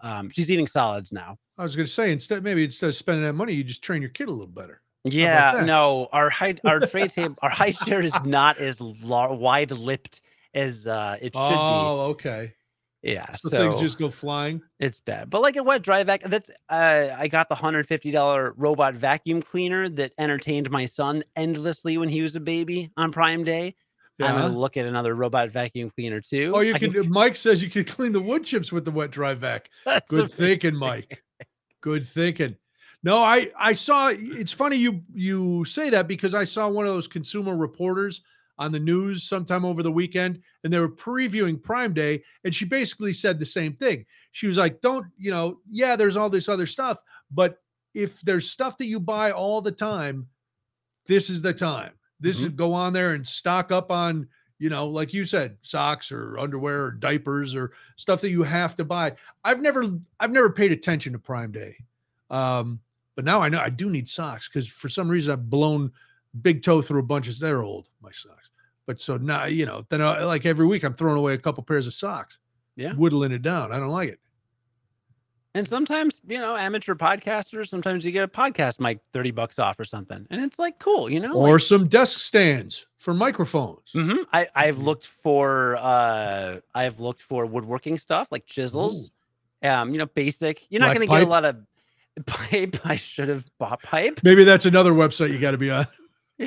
[0.04, 1.38] Um, she's eating solids now.
[1.58, 4.10] I was gonna say instead maybe instead of spending that money, you just train your
[4.12, 4.82] kid a little better.
[5.06, 9.72] Yeah, no, our height, our tray table, our high chair is not as lar- wide
[9.72, 10.22] lipped
[10.54, 11.56] as uh, it should be.
[11.56, 12.54] oh, okay.
[13.02, 14.62] Yeah, So, so, things just go flying.
[14.80, 15.30] it's bad.
[15.30, 18.94] But like a wet dry vac, that's uh, I got the hundred fifty dollar robot
[18.96, 23.76] vacuum cleaner that entertained my son endlessly when he was a baby on Prime Day.
[24.22, 26.52] I'm gonna look at another robot vacuum cleaner too.
[26.56, 26.94] Oh, you I can.
[27.10, 29.70] Mike says you can clean the wood chips with the wet dry vac.
[29.86, 30.76] That's Good thinking.
[30.76, 31.24] Mike.
[31.82, 32.56] Good thinking.
[33.02, 34.12] No, I I saw.
[34.14, 38.22] It's funny you you say that because I saw one of those consumer reporters
[38.60, 42.66] on the news sometime over the weekend, and they were previewing Prime Day, and she
[42.66, 44.06] basically said the same thing.
[44.32, 45.60] She was like, "Don't you know?
[45.70, 47.02] Yeah, there's all this other stuff,
[47.32, 47.58] but
[47.94, 50.28] if there's stuff that you buy all the time,
[51.08, 51.94] this is the time.
[52.24, 54.28] This is go on there and stock up on."
[54.60, 58.76] You know, like you said, socks or underwear or diapers or stuff that you have
[58.76, 59.14] to buy.
[59.44, 59.84] I've never
[60.20, 61.76] I've never paid attention to Prime Day.
[62.30, 62.80] Um,
[63.16, 65.92] but now I know I do need socks because for some reason I've blown
[66.42, 68.52] big toe through a bunch of they're old, my socks.
[68.86, 71.64] But so now, you know, then I, like every week I'm throwing away a couple
[71.64, 72.40] pairs of socks.
[72.76, 72.94] Yeah.
[72.94, 73.72] Whittling it down.
[73.72, 74.20] I don't like it.
[75.56, 79.80] And sometimes, you know, amateur podcasters, sometimes you get a podcast mic 30 bucks off
[79.80, 80.26] or something.
[80.32, 81.34] And it's like cool, you know?
[81.36, 83.92] Or some desk stands for microphones.
[83.94, 84.26] Mhm.
[84.34, 84.84] I, I've Mhm.
[84.84, 89.12] looked for uh I've looked for woodworking stuff like chisels.
[89.62, 90.66] Um, you know, basic.
[90.70, 91.58] You're not Black gonna get a lot of
[92.26, 92.78] pipe.
[92.84, 94.22] I should have bought pipe.
[94.24, 95.86] Maybe that's another website you got to be on.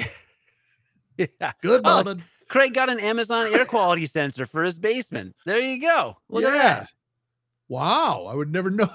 [1.17, 1.53] yeah.
[1.63, 2.25] Good Oh, morning.
[2.49, 5.35] Craig got an Amazon air quality sensor for his basement.
[5.47, 6.17] There you go.
[6.29, 6.89] Look at that.
[7.69, 8.91] Wow, I would never know.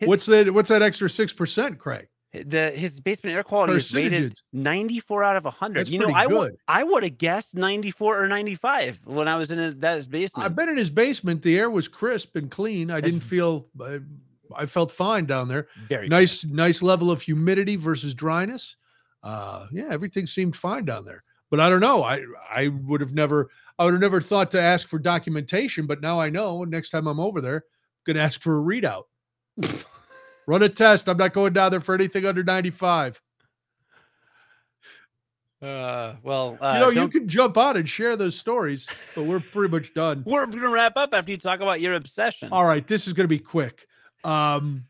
[0.00, 0.52] His- what's that?
[0.52, 2.08] What's that extra six percent, Craig?
[2.32, 5.80] The his basement air quality is rated 94 out of 100.
[5.80, 6.56] That's you know, I would.
[6.66, 10.46] I would have guessed 94 or 95 when I was in his that his basement.
[10.46, 11.42] I've been in his basement.
[11.42, 12.90] The air was crisp and clean.
[12.90, 13.66] I That's- didn't feel.
[13.82, 13.98] I,
[14.56, 15.68] I felt fine down there.
[15.88, 16.10] Very good.
[16.10, 18.76] Nice, nice level of humidity versus dryness.
[19.22, 21.24] Uh, yeah, everything seemed fine down there.
[21.50, 22.02] But I don't know.
[22.02, 23.50] I I would have never.
[23.78, 25.86] I would have never thought to ask for documentation.
[25.86, 26.64] But now I know.
[26.64, 27.64] Next time I'm over there,
[28.06, 29.04] I'm gonna ask for a readout.
[30.46, 31.08] Run a test.
[31.08, 33.20] I'm not going down there for anything under 95.
[35.60, 39.22] Uh, well, uh, you know, you don't- can jump on and share those stories, but
[39.24, 40.24] we're pretty much done.
[40.26, 42.48] we're gonna wrap up after you talk about your obsession.
[42.50, 43.86] All right, this is going to be quick.
[44.24, 44.84] Um,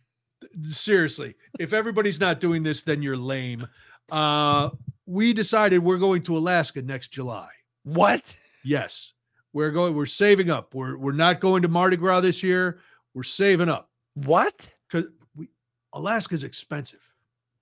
[0.67, 3.69] seriously, if everybody's not doing this, then you're lame.
[4.11, 4.71] Uh,
[5.05, 7.49] we decided we're going to Alaska next July.
[7.85, 8.35] What?
[8.65, 9.13] Yes,
[9.53, 9.95] we're going.
[9.95, 10.75] We're saving up.
[10.75, 12.79] We're we're not going to Mardi Gras this year.
[13.15, 14.69] We're saving up What?
[14.91, 15.49] because we
[15.93, 17.01] Alaska's expensive.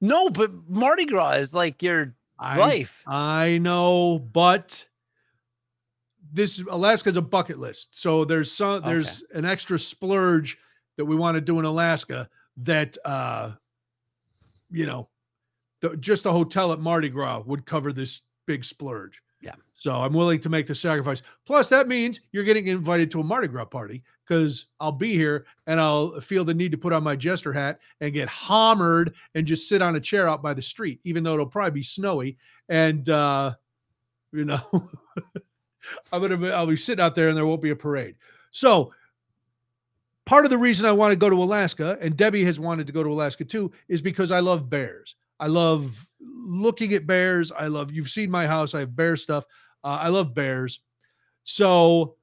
[0.00, 3.02] No, but Mardi Gras is like your I, life.
[3.06, 4.86] I know, but
[6.32, 7.88] this Alaska's a bucket list.
[7.98, 10.56] So there's some there's an extra splurge
[10.96, 12.28] that we want to do in Alaska
[12.58, 13.52] that uh
[14.70, 15.08] you know
[15.80, 19.22] the, just a hotel at Mardi Gras would cover this big splurge.
[19.40, 19.54] Yeah.
[19.74, 21.22] So I'm willing to make the sacrifice.
[21.46, 25.46] Plus, that means you're getting invited to a Mardi Gras party because I'll be here
[25.66, 29.46] and I'll feel the need to put on my jester hat and get hammered and
[29.46, 32.36] just sit on a chair out by the street, even though it'll probably be snowy.
[32.68, 33.54] And uh,
[34.32, 34.60] you know,
[36.12, 38.16] I'm gonna be, I'll be sitting out there and there won't be a parade.
[38.52, 38.92] So
[40.26, 42.92] part of the reason I want to go to Alaska, and Debbie has wanted to
[42.92, 45.16] go to Alaska too, is because I love bears.
[45.40, 47.50] I love looking at bears.
[47.50, 49.44] I love, you've seen my house, I have bear stuff.
[49.82, 50.80] Uh, I love bears.
[51.44, 52.16] So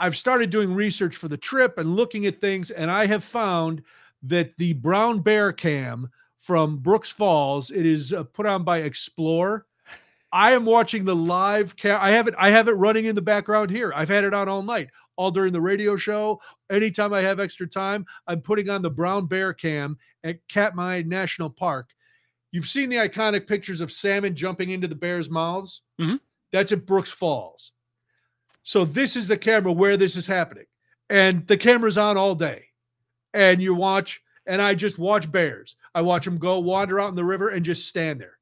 [0.00, 3.82] I've started doing research for the trip and looking at things, and I have found
[4.22, 6.08] that the brown bear cam
[6.38, 9.66] from Brooks Falls, it is uh, put on by Explore.
[10.32, 12.00] I am watching the live cam.
[12.02, 12.34] I have it.
[12.36, 13.92] I have it running in the background here.
[13.94, 16.40] I've had it on all night, all during the radio show.
[16.70, 21.50] Anytime I have extra time, I'm putting on the brown bear cam at Katmai National
[21.50, 21.90] Park.
[22.54, 25.82] You've seen the iconic pictures of salmon jumping into the bears' mouths.
[26.00, 26.20] Mhm.
[26.52, 27.72] That's at Brooks Falls.
[28.62, 30.66] So this is the camera where this is happening,
[31.10, 32.68] and the camera's on all day,
[33.32, 34.22] and you watch.
[34.46, 35.74] And I just watch bears.
[35.94, 38.38] I watch them go wander out in the river and just stand there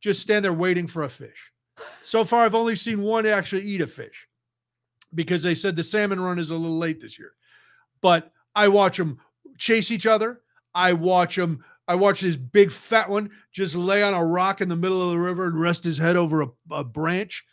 [0.00, 1.52] just stand there waiting for a fish.
[2.02, 4.28] So far, I've only seen one actually eat a fish
[5.14, 7.32] because they said the salmon run is a little late this year.
[8.00, 9.20] But I watch them
[9.58, 10.42] chase each other.
[10.74, 11.64] I watch them.
[11.90, 15.10] I watch this big fat one just lay on a rock in the middle of
[15.10, 17.44] the river and rest his head over a, a branch.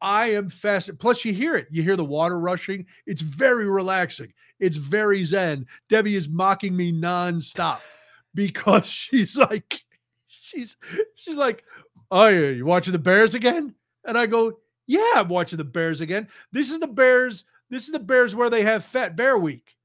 [0.00, 0.98] I am fascinated.
[0.98, 1.66] Plus, you hear it.
[1.70, 2.86] You hear the water rushing.
[3.06, 4.32] It's very relaxing.
[4.58, 5.66] It's very zen.
[5.90, 7.80] Debbie is mocking me nonstop
[8.34, 9.82] because she's like,
[10.26, 10.78] she's
[11.14, 11.62] she's like,
[12.10, 13.74] oh yeah, you watching the Bears again?
[14.06, 16.28] And I go, yeah, I'm watching the Bears again.
[16.50, 17.44] This is the Bears.
[17.68, 19.76] This is the Bears where they have Fat Bear Week.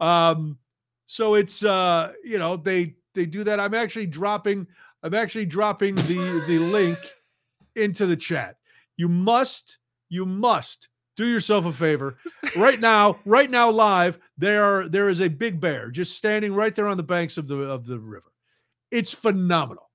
[0.00, 0.58] Um,
[1.06, 3.60] so it's uh, you know, they they do that.
[3.60, 4.66] I'm actually dropping.
[5.02, 6.98] I'm actually dropping the the link
[7.76, 8.56] into the chat.
[8.96, 12.16] You must, you must do yourself a favor
[12.56, 13.18] right now.
[13.24, 14.88] Right now, live there are.
[14.88, 17.86] there is a big bear just standing right there on the banks of the of
[17.86, 18.32] the river.
[18.90, 19.90] It's phenomenal.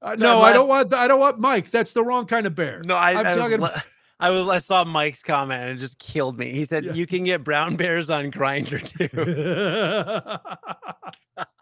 [0.00, 0.94] Uh, no, I don't want.
[0.94, 1.70] I don't want Mike.
[1.70, 2.82] That's the wrong kind of bear.
[2.84, 3.82] No, I, I'm I, talking- was,
[4.20, 4.48] I was.
[4.48, 6.52] I saw Mike's comment and it just killed me.
[6.52, 6.92] He said, Yeah.
[6.92, 9.08] "You can get brown bears on Grindr too."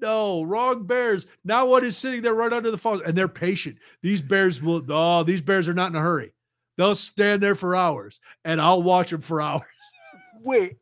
[0.00, 1.26] no, wrong bears.
[1.44, 3.76] Now one is sitting there right under the falls, and they're patient.
[4.02, 4.82] These bears will.
[4.88, 6.32] Oh, these bears are not in a hurry.
[6.76, 9.62] They'll stand there for hours, and I'll watch them for hours.
[10.42, 10.76] Wait,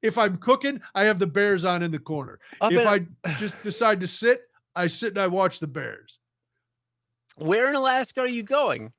[0.00, 2.38] If I'm cooking, I have the bears on in the corner.
[2.60, 3.00] up if I
[3.38, 4.42] just decide to sit,
[4.74, 6.18] I sit and I watch the bears.
[7.36, 8.92] where in Alaska are you going?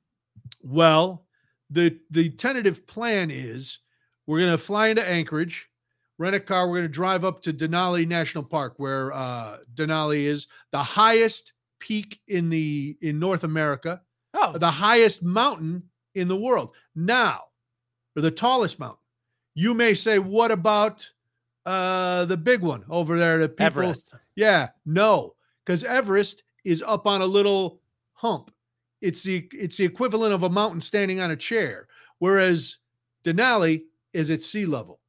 [0.62, 1.26] Well,
[1.70, 3.80] the the tentative plan is
[4.28, 5.70] we're going to fly into Anchorage,
[6.18, 6.68] rent a car.
[6.68, 11.54] We're going to drive up to Denali National Park, where uh, Denali is the highest
[11.80, 14.02] peak in the in North America,
[14.34, 15.84] Oh, the highest mountain
[16.16, 16.74] in the world.
[16.96, 17.42] Now,
[18.16, 18.98] or the tallest mountain.
[19.56, 21.08] You may say, what about
[21.66, 23.38] uh, the big one over there?
[23.38, 24.16] The people, Everest.
[24.36, 25.36] yeah, no,
[25.66, 27.82] because Everest is up on a little
[28.14, 28.52] hump.
[29.02, 31.88] It's the it's the equivalent of a mountain standing on a chair,
[32.20, 32.78] whereas
[33.24, 33.84] Denali
[34.14, 35.00] is at sea level.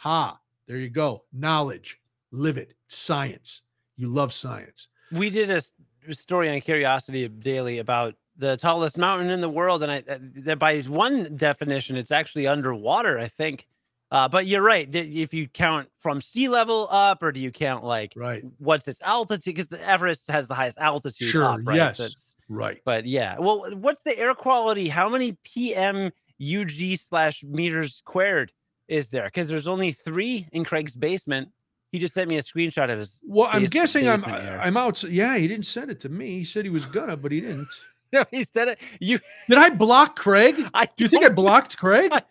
[0.00, 1.24] Ha, there you go.
[1.32, 2.72] Knowledge, live it.
[2.88, 3.62] Science.
[3.96, 4.88] You love science.
[5.12, 9.92] We did a story on Curiosity Daily about the tallest mountain in the world, and
[9.92, 13.18] I uh, that by one definition, it's actually underwater.
[13.18, 13.66] I think.
[14.10, 14.92] Uh, but you're right.
[14.92, 18.42] If you count from sea level up, or do you count like Right.
[18.58, 19.54] what's its altitude?
[19.54, 21.28] Because the Everest has the highest altitude.
[21.28, 21.76] Sure, up, right?
[21.76, 22.00] yes.
[22.00, 22.80] it's- Right.
[22.84, 23.36] but yeah.
[23.38, 24.88] Well, what's the air quality?
[24.88, 26.10] How many PM
[26.42, 28.50] UG slash meters squared
[28.90, 29.24] is there?
[29.24, 31.48] Because there's only three in Craig's basement.
[31.92, 33.20] He just sent me a screenshot of his.
[33.24, 34.60] Well, I'm base- guessing I'm air.
[34.62, 35.02] I'm out.
[35.04, 36.38] Yeah, he didn't send it to me.
[36.40, 37.68] He said he was gonna, but he didn't.
[38.12, 38.80] No, he said it.
[38.98, 39.20] You.
[39.48, 40.56] Did I block Craig?
[40.74, 42.10] I Do you think I blocked Craig?
[42.12, 42.22] I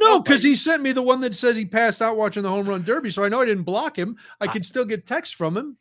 [0.00, 2.68] No, because he sent me the one that says he passed out watching the home
[2.68, 3.08] run derby.
[3.10, 4.16] So I know I didn't block him.
[4.40, 5.76] I I- could still get texts from him.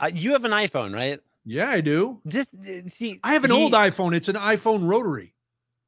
[0.00, 1.20] uh, you have an iPhone, right?
[1.44, 2.22] Yeah, I do.
[2.26, 3.20] Just uh, see.
[3.22, 4.14] I have an he- old iPhone.
[4.16, 5.34] It's an iPhone rotary.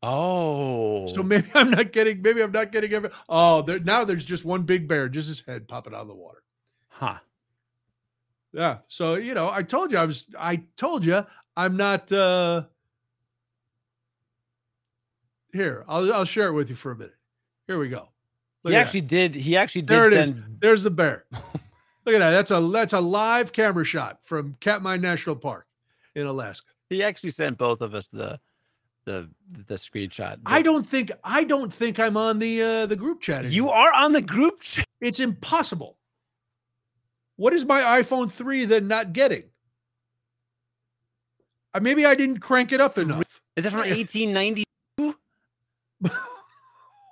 [0.02, 1.08] Oh.
[1.08, 2.22] So maybe I'm not getting.
[2.22, 3.10] Maybe I'm not getting every.
[3.28, 6.14] Oh, there, now there's just one big bear, just his head popping out of the
[6.14, 6.42] water.
[6.88, 7.18] huh.
[8.52, 8.78] Yeah.
[8.88, 10.26] So you know, I told you I was.
[10.38, 11.24] I told you
[11.56, 12.10] I'm not.
[12.12, 12.62] uh
[15.52, 17.14] Here, I'll I'll share it with you for a minute.
[17.66, 18.08] Here we go.
[18.64, 18.86] Look he at that.
[18.86, 19.34] actually did.
[19.34, 20.28] He actually did There it is.
[20.28, 20.44] send.
[20.60, 21.24] There's the bear.
[21.32, 22.30] Look at that.
[22.30, 25.66] That's a that's a live camera shot from Katmai National Park
[26.14, 26.66] in Alaska.
[26.88, 28.40] He actually sent both of us the,
[29.08, 29.28] the
[29.66, 30.38] the screenshot.
[30.44, 33.46] I don't think I don't think I'm on the uh the group chat.
[33.46, 34.84] You are on the group chat.
[35.00, 35.96] It's impossible.
[37.36, 39.44] What is my iPhone 3 then not getting?
[41.72, 43.40] Uh, maybe I didn't crank it up enough.
[43.56, 44.64] Is it from 1892?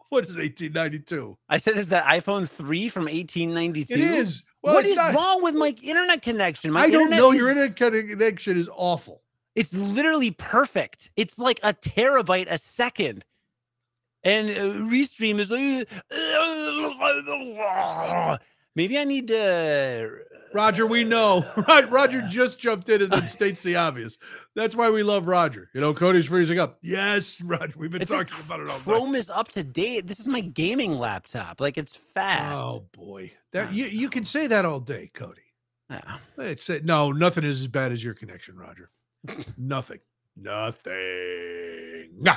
[0.09, 1.37] What is 1892?
[1.49, 3.93] I said, is that iPhone 3 from 1892?
[3.95, 4.45] It is.
[4.63, 6.71] Well, what is not- wrong with my internet connection?
[6.73, 7.33] My I don't know.
[7.33, 9.23] is- Your internet connection is awful.
[9.57, 11.11] It's literally perfect.
[11.17, 13.25] It's like a terabyte a second.
[14.23, 15.89] And uh, Restream is like,
[18.77, 20.11] maybe I need to.
[20.53, 21.45] Roger, we know.
[21.69, 24.19] Right, Roger just jumped in and then states the obvious.
[24.55, 25.71] That's why we love Roger.
[25.75, 26.79] You know, Cody's freezing up.
[26.83, 27.75] Yes, Roger.
[27.79, 28.85] We've been It says talking about it all night.
[28.85, 30.07] Chrome is up to date.
[30.07, 31.61] This is my gaming laptop.
[31.61, 32.63] Like it's fast.
[32.65, 35.43] Oh boy, that you you can say that all day, Cody.
[35.91, 36.19] Yeah.
[36.39, 38.91] It's no, nothing is as bad as your connection, Roger.
[39.57, 40.01] Nothing.
[40.37, 42.11] Nothing.
[42.19, 42.37] Nah.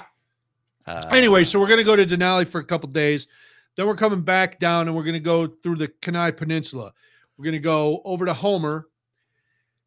[0.86, 3.28] Uh, Anyway, so we're gonna go to Denali for a couple days.
[3.76, 6.94] Then we're coming back down and we're gonna go through the Kenai Peninsula.
[7.38, 8.88] We're gonna go over to Homer,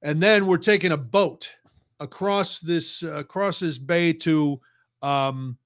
[0.00, 1.50] and then we're taking a boat
[2.00, 4.60] across this uh, across this bay to
[5.02, 5.56] um,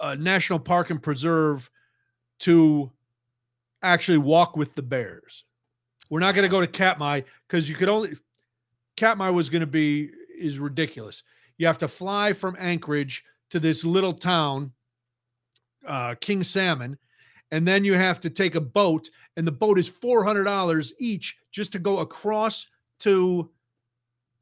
[0.00, 1.70] a national park and preserve
[2.40, 2.90] to
[3.82, 5.44] actually walk with the bears.
[6.10, 8.12] We're not gonna go to Katmai because you could only
[8.96, 11.22] Katmai was gonna be is ridiculous.
[11.58, 14.72] You have to fly from Anchorage to this little town,
[15.86, 16.98] uh, King Salmon,
[17.50, 20.92] and then you have to take a boat, and the boat is four hundred dollars
[20.98, 22.68] each just to go across
[23.00, 23.50] to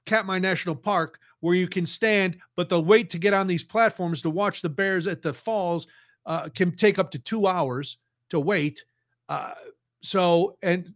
[0.07, 4.23] Katmai National Park, where you can stand, but the wait to get on these platforms
[4.23, 5.87] to watch the bears at the falls
[6.27, 7.99] uh, can take up to two hours
[8.31, 8.85] to wait.
[9.29, 9.55] Uh,
[10.03, 10.93] so and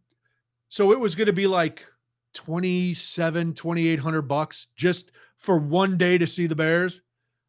[0.69, 1.87] so it was going to be like
[2.35, 7.01] 27 2800 bucks just for one day to see the bears?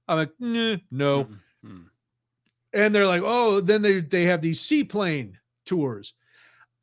[0.08, 1.26] I'm like "Nah, no.
[1.26, 1.86] Mm, mm.
[2.74, 6.14] and they're like oh then they they have these seaplane tours.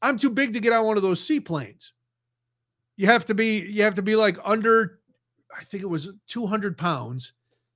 [0.01, 1.92] I'm too big to get on one of those seaplanes.
[2.96, 5.01] You have to be you have to be like under
[5.59, 7.32] i think it was 200 pounds.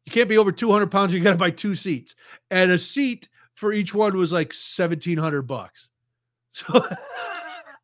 [0.06, 2.14] You can't be over 200 pounds you got to buy two seats.
[2.50, 5.90] And a seat for each one was like 1700 bucks.
[6.54, 6.86] So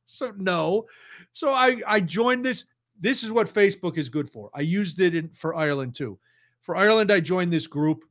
[0.05, 0.87] so no
[1.39, 2.65] so i i joined this
[3.01, 4.51] this is what facebook is good for.
[4.55, 6.19] I used it in, for ireland too.
[6.63, 8.05] For ireland i joined this group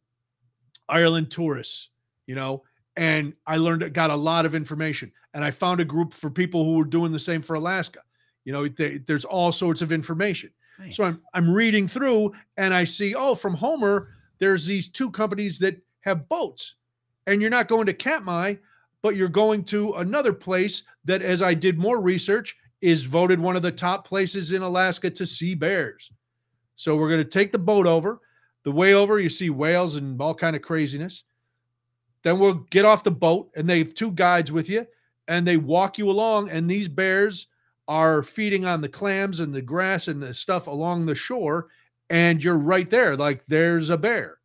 [0.88, 1.90] ireland tourists
[2.26, 2.64] you know
[2.96, 5.12] and i learned got a lot of information.
[5.34, 8.00] And i found a group for people who were doing the same for alaska.
[8.46, 10.52] You know they, there's all sorts of information.
[10.92, 14.10] So I'm I'm reading through and I see, oh, from Homer,
[14.40, 16.76] there's these two companies that have boats.
[17.26, 18.56] And you're not going to Katmai,
[19.02, 23.56] but you're going to another place that, as I did more research, is voted one
[23.56, 26.12] of the top places in Alaska to see bears.
[26.76, 28.22] So we're going to take the boat over.
[28.64, 31.24] The way over, you see whales and all kind of craziness.
[32.24, 34.86] Then we'll get off the boat, and they have two guides with you,
[35.28, 36.50] and they walk you along.
[36.50, 37.48] And these bears
[37.88, 41.68] are feeding on the clams and the grass and the stuff along the shore,
[42.10, 44.40] and you're right there, like there's a bear.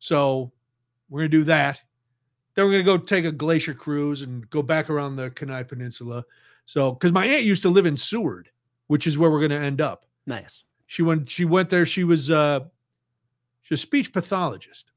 [0.00, 0.52] So
[1.08, 1.80] we're gonna do that.
[2.54, 6.24] Then we're gonna go take a glacier cruise and go back around the Kenai Peninsula.
[6.68, 8.50] So, because my aunt used to live in Seward,
[8.88, 10.04] which is where we're gonna end up.
[10.26, 10.64] nice.
[10.84, 11.26] She went.
[11.26, 11.86] She went there.
[11.86, 12.60] She was uh,
[13.62, 14.92] she's a speech pathologist,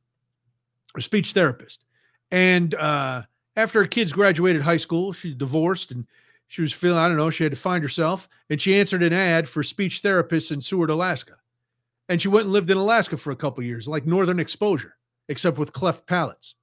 [0.98, 1.86] a speech therapist,
[2.30, 3.22] and uh,
[3.56, 6.06] after her kids graduated high school, she's divorced and
[6.48, 7.30] she was feeling I don't know.
[7.30, 10.90] She had to find herself, and she answered an ad for speech therapists in Seward,
[10.90, 11.38] Alaska,
[12.10, 14.98] and she went and lived in Alaska for a couple years, like Northern Exposure,
[15.30, 16.56] except with cleft palates.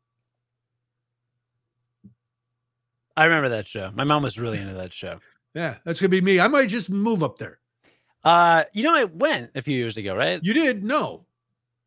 [3.18, 3.90] I remember that show.
[3.96, 5.18] My mom was really into that show.
[5.52, 6.38] Yeah, that's gonna be me.
[6.38, 7.58] I might just move up there.
[8.22, 10.38] Uh, you know, I went a few years ago, right?
[10.40, 11.26] You did no.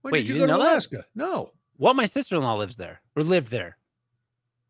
[0.02, 0.74] When Wait, did you you, go to know that?
[0.74, 1.06] Alaska?
[1.16, 1.54] No.
[1.78, 3.78] Well, my sister in law lives there or lived there.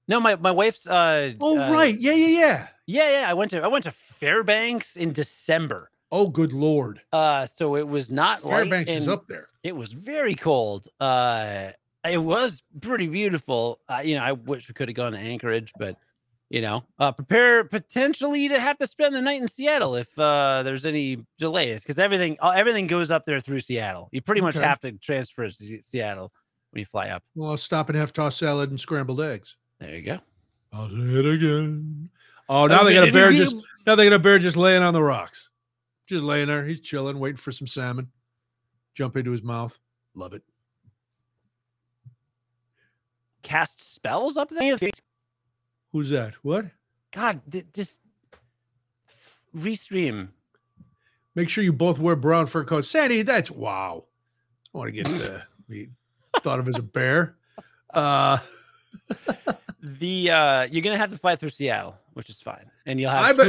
[0.07, 0.85] No, my my wife's.
[0.85, 1.97] Uh, Oh uh, right.
[1.97, 2.67] Yeah, yeah, yeah.
[2.85, 3.25] Yeah, yeah.
[3.27, 5.89] I went to I went to Fairbanks in December.
[6.11, 7.01] Oh, good lord.
[7.11, 9.47] Uh, so it was not Fairbanks is up there.
[9.63, 10.87] It was very cold.
[10.99, 11.71] Uh,
[12.07, 13.79] it was pretty beautiful.
[13.89, 15.97] Uh, you know, I wish we could have gone to Anchorage, but
[16.51, 20.63] you know, uh, prepare potentially to have to spend the night in Seattle if uh,
[20.63, 24.09] there's any delays because everything uh, everything goes up there through Seattle.
[24.11, 24.65] You pretty much Okay.
[24.67, 26.33] have to transfer to Seattle
[26.71, 27.23] when you fly up.
[27.35, 29.55] Well, I'll stop and have tossed salad and scrambled eggs.
[29.79, 30.19] There you go.
[30.73, 32.09] I'll say it again.
[32.49, 33.55] Oh, now they got a bear just
[33.87, 35.49] now they got a bear just laying on the rocks.
[36.07, 36.65] Just laying there.
[36.65, 38.09] He's chilling, waiting for some salmon.
[38.93, 39.79] Jump into his mouth.
[40.15, 40.43] Love it.
[43.41, 44.77] cast spells up there.
[45.91, 46.35] Who's that?
[46.43, 46.65] What?
[47.11, 48.01] God, th- just
[49.07, 50.29] f- restream.
[51.35, 52.89] Make sure you both wear brown fur coats.
[52.89, 54.05] Sandy, that's wow.
[54.73, 55.89] I want to get uh, be
[56.41, 57.35] thought of as a bear.
[57.93, 58.37] Uh
[59.83, 63.25] The uh you're gonna have to fly through Seattle, which is fine, and you'll have.
[63.25, 63.47] I bet-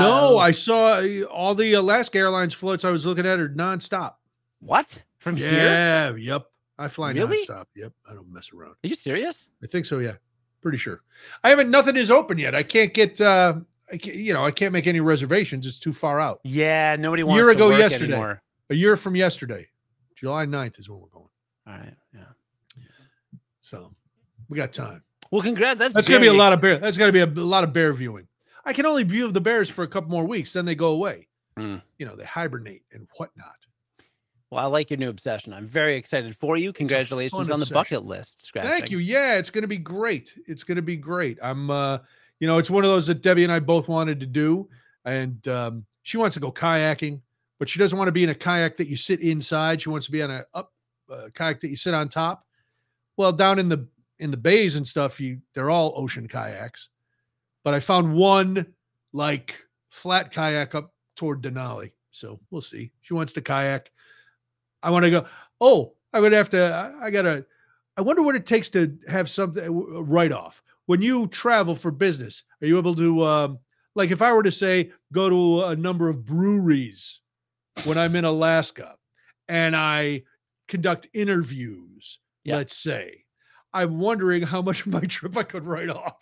[0.00, 4.14] no, I saw uh, all the Alaska Airlines floats I was looking at are nonstop.
[4.60, 5.52] what from here?
[5.52, 6.46] Yeah, yep.
[6.78, 7.38] I fly Really?
[7.46, 7.66] nonstop.
[7.76, 7.92] Yep.
[8.10, 8.72] I don't mess around.
[8.72, 9.48] Are you serious?
[9.62, 9.98] I think so.
[9.98, 10.14] Yeah,
[10.60, 11.02] pretty sure.
[11.44, 11.70] I haven't.
[11.70, 12.54] Nothing is open yet.
[12.54, 13.20] I can't get.
[13.20, 13.54] uh
[13.92, 15.66] I can't, you know, I can't make any reservations.
[15.66, 16.40] It's too far out.
[16.42, 18.12] Yeah, nobody wants A Year to ago yesterday.
[18.14, 18.42] anymore.
[18.70, 19.68] A year from yesterday,
[20.16, 21.28] July 9th is when we're going.
[21.66, 22.20] All right, yeah.
[23.60, 23.94] So
[24.48, 25.02] we got time.
[25.30, 25.78] Well, congrats.
[25.78, 26.78] That's That's gonna be a lot of bear.
[26.78, 28.26] That's gonna be a, a lot of bear viewing.
[28.64, 31.28] I can only view the bears for a couple more weeks, then they go away.
[31.58, 31.82] Mm.
[31.98, 33.54] You know, they hibernate and whatnot.
[34.54, 35.52] Well, I like your new obsession.
[35.52, 36.72] I'm very excited for you.
[36.72, 37.74] Congratulations on the obsession.
[37.74, 38.46] bucket list.
[38.46, 38.70] Scratching.
[38.70, 38.98] Thank you.
[38.98, 40.32] Yeah, it's gonna be great.
[40.46, 41.40] It's gonna be great.
[41.42, 41.98] I'm uh,
[42.38, 44.68] you know, it's one of those that Debbie and I both wanted to do.
[45.04, 47.20] And um, she wants to go kayaking,
[47.58, 49.82] but but she doesn't want to be in a kayak that you sit inside.
[49.82, 50.70] She wants to be on a up
[51.10, 52.46] uh, kayak that you sit on top.
[53.16, 53.88] Well, down in the
[54.20, 56.90] in the bays and stuff, you they're all ocean kayaks.
[57.64, 58.66] But I found one
[59.12, 59.58] like
[59.90, 61.90] flat kayak up toward Denali.
[62.12, 62.92] So we'll see.
[63.00, 63.90] She wants to kayak.
[64.84, 65.26] I want to go.
[65.60, 66.94] Oh, I would have to.
[67.00, 67.44] I, I gotta.
[67.96, 69.64] I wonder what it takes to have something
[70.04, 72.42] write off when you travel for business.
[72.60, 73.58] Are you able to, um,
[73.94, 77.20] like, if I were to say go to a number of breweries
[77.84, 78.96] when I'm in Alaska,
[79.48, 80.22] and I
[80.66, 82.56] conduct interviews, Yeah.
[82.56, 83.24] let's say,
[83.72, 86.16] I'm wondering how much of my trip I could write off.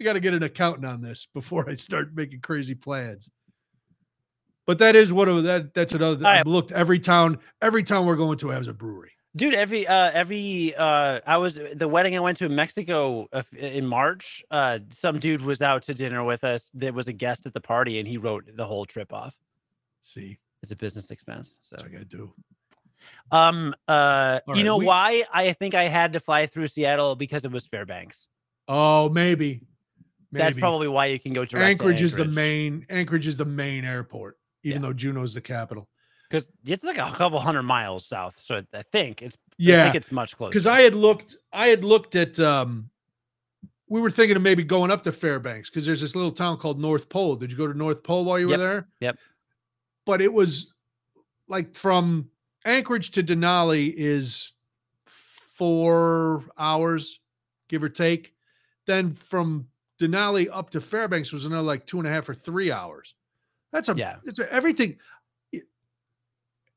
[0.00, 3.28] I got to get an accountant on this before I start making crazy plans.
[4.70, 6.24] But that is what it- that that's another.
[6.24, 7.38] I've looked every town.
[7.60, 9.10] Every town we're going to has a brewery.
[9.34, 13.42] Dude, every uh every uh I was the wedding I went to in Mexico uh,
[13.58, 17.46] in March, uh some dude was out to dinner with us that was a guest
[17.46, 19.34] at the party and he wrote the whole trip off
[20.02, 21.58] See, It's a business expense.
[21.62, 22.32] So that's what I got to do.
[23.32, 26.68] um uh All you right, know we- why I think I had to fly through
[26.68, 28.28] Seattle because it was Fairbanks.
[28.68, 29.62] Oh, maybe.
[30.32, 32.86] That's probably why you can go direct to Anchorage is the main.
[32.88, 35.88] Anchorage is the main airport, even though Juneau's the capital.
[36.28, 38.38] because it's like a couple hundred miles south.
[38.40, 40.50] So I think it's I Yeah, think it's much closer.
[40.50, 41.36] because I had looked.
[41.52, 42.38] I had looked at.
[42.40, 42.90] um
[43.88, 46.80] We were thinking of maybe going up to Fairbanks because there's this little town called
[46.80, 47.36] North Pole.
[47.36, 48.88] Did you go to North Pole while you Yep, were there?
[49.00, 49.16] yep.
[50.06, 50.72] But it was
[51.48, 52.30] like from
[52.64, 54.52] Anchorage to Denali is
[55.06, 57.18] four hours,
[57.68, 58.34] give or take.
[58.86, 59.66] Then from
[60.00, 63.14] Denali up to Fairbanks was another like two and a half or three hours.
[63.72, 64.16] That's a Yeah.
[64.24, 64.98] It's a, everything.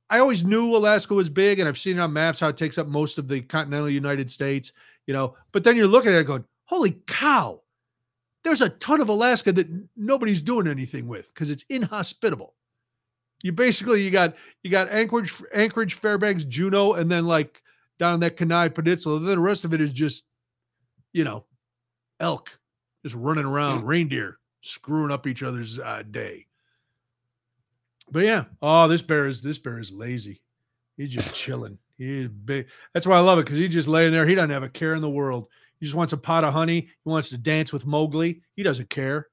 [0.10, 2.78] I always knew Alaska was big, and I've seen it on maps how it takes
[2.78, 4.74] up most of the continental United States.
[5.08, 7.62] You know, but then you're looking at it going, "Holy cow!"
[8.44, 12.54] There's a ton of Alaska that nobody's doing anything with because it's inhospitable.
[13.42, 17.62] You basically you got you got Anchorage, Anchorage, Fairbanks, Juneau, and then like
[18.00, 19.20] down that Kenai Peninsula.
[19.20, 20.26] Then the rest of it is just,
[21.12, 21.46] you know,
[22.20, 22.58] elk
[23.04, 26.48] just running around, reindeer screwing up each other's uh, day.
[28.14, 30.42] But yeah, oh, this bear is this bear is lazy.
[30.98, 31.80] He's just chilling.
[31.98, 32.68] He's big.
[32.94, 34.28] That's why I love it because he's just laying there.
[34.28, 35.48] He doesn't have a care in the world.
[35.80, 36.82] He just wants a pot of honey.
[36.82, 38.42] He wants to dance with Mowgli.
[38.56, 39.28] He doesn't care.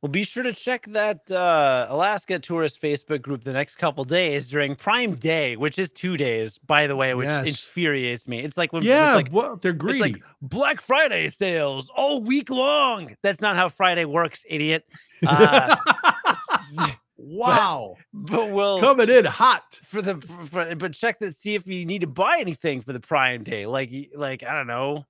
[0.00, 4.48] Well, be sure to check that uh, Alaska tourist Facebook group the next couple days
[4.48, 7.46] during Prime Day, which is two days, by the way, which Yes.
[7.46, 8.40] infuriates me.
[8.40, 10.00] It's like when it's Yeah, like well, they're it's greedy.
[10.00, 13.14] like Black Friday sales all week long.
[13.22, 14.84] That's not how Friday works, idiot.
[15.24, 15.76] Uh,
[17.22, 19.78] wow, but we'll coming in hot.
[19.84, 20.20] for the
[20.50, 23.66] for, but check to see if you need to buy anything for the Prime Day,
[23.66, 25.06] like like I don't know,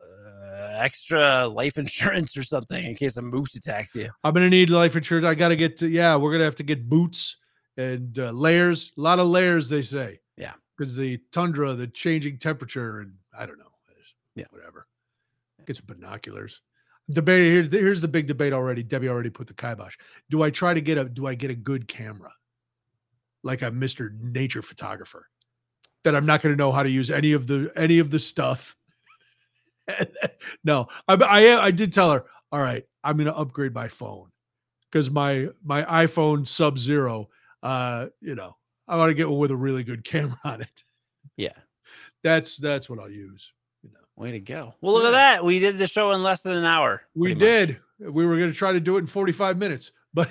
[0.00, 4.10] uh, extra life insurance or something in case a moose attacks you.
[4.22, 5.24] I'm gonna need life insurance.
[5.24, 5.88] I got to get to.
[5.88, 7.36] Yeah, we're gonna have to get boots
[7.76, 8.92] and uh, layers.
[8.96, 10.20] A lot of layers, they say.
[10.36, 10.52] Yeah.
[10.76, 13.64] because the tundra, the changing temperature, and I don't know.
[14.34, 14.44] Yeah.
[14.50, 14.86] whatever.
[15.66, 16.60] Get some binoculars.
[17.10, 17.80] Debate here.
[17.80, 18.82] Here's the big debate already.
[18.82, 19.96] Debbie already put the kibosh.
[20.28, 21.04] Do I try to get a?
[21.04, 22.32] Do I get a good camera,
[23.44, 25.28] like a Mister Nature photographer,
[26.02, 28.18] that I'm not going to know how to use any of the any of the
[28.18, 28.76] stuff?
[30.64, 32.24] no, I, I I did tell her.
[32.50, 34.30] All right, I'm going to upgrade my phone
[34.90, 37.28] because my my iPhone Sub Zero.
[37.62, 38.56] Uh, you know,
[38.88, 40.84] I want to get one with a really good camera on it.
[41.36, 41.52] Yeah.
[42.22, 43.52] That's that's what I'll use.
[44.16, 44.74] Way to go.
[44.80, 45.44] Well, look at that.
[45.44, 47.02] We did the show in less than an hour.
[47.14, 47.78] we pretty much.
[48.00, 48.12] did.
[48.12, 50.30] We were going to try to do it in 45 minutes, but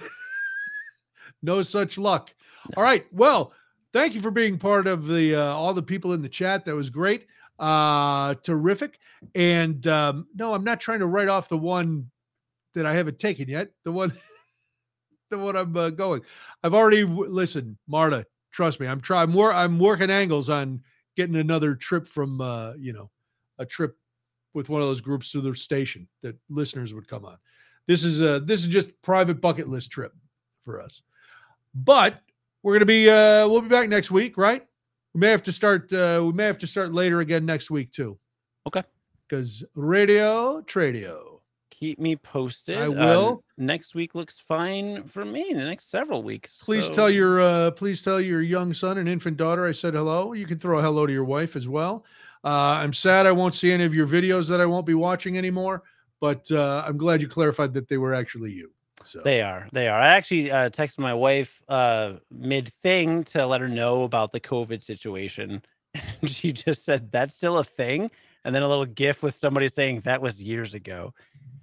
[1.44, 2.34] no such luck.
[2.76, 3.06] All right.
[3.12, 3.54] Well,
[3.94, 6.66] thank you for being part of the uh, all the people in the chat.
[6.66, 7.28] That was great.
[7.60, 9.00] Uh, terrific.
[9.36, 12.10] And um, no, I'm not trying to write off the one
[12.74, 13.70] that I haven't taken yet.
[13.84, 14.14] The one,
[15.30, 16.22] the one I'm uh, going.
[16.64, 18.26] I've already w- listen, Marta.
[18.52, 19.32] Trust me, I'm trying.
[19.32, 20.82] Wor- I'm working angles on
[21.16, 23.10] getting another trip from uh, you know
[23.60, 23.98] a trip
[24.54, 27.38] with one of those groups to the station that listeners would come on.
[27.88, 30.14] This is a this is just private bucket list trip
[30.64, 31.02] for us.
[31.74, 32.22] But
[32.64, 34.66] we're gonna be uh we'll be back next week, right?
[35.14, 37.92] We may have to start uh we may have to start later again next week
[37.92, 38.18] too.
[38.68, 38.84] Okay.
[39.28, 41.32] Because radio tradio.
[41.72, 42.78] Keep me posted.
[42.78, 43.44] I Uh, will.
[43.58, 45.52] next week looks fine for me.
[45.54, 46.58] The next several weeks.
[46.64, 49.94] Please so- tell your uh please tell your young son and infant daughter I said
[49.94, 50.34] hello.
[50.34, 52.06] You can throw a hello to your wife as well.
[52.46, 55.36] Uh, I'm sad I won't see any of your videos that I won't be watching
[55.38, 55.82] anymore,
[56.22, 58.72] but uh, I'm glad you clarified that they were actually you.
[59.04, 59.68] So They are.
[59.72, 60.00] They are.
[60.00, 64.40] I actually uh, texted my wife uh, mid thing to let her know about the
[64.40, 65.62] COVID situation.
[66.26, 68.12] She just said, That's still a thing.
[68.44, 71.14] And then a little gif with somebody saying that was years ago.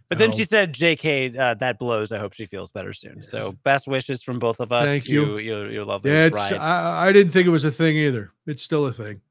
[0.09, 0.37] But then No.
[0.37, 2.13] she said, "Jk, uh, that blows.
[2.13, 5.13] I hope she feels better soon." So best wishes from both of us Thank to
[5.13, 5.39] you.
[5.39, 6.39] your your lovely Yeah, it's.
[6.39, 8.31] I, I didn't think it was a thing either.
[8.47, 9.23] It's still a thing.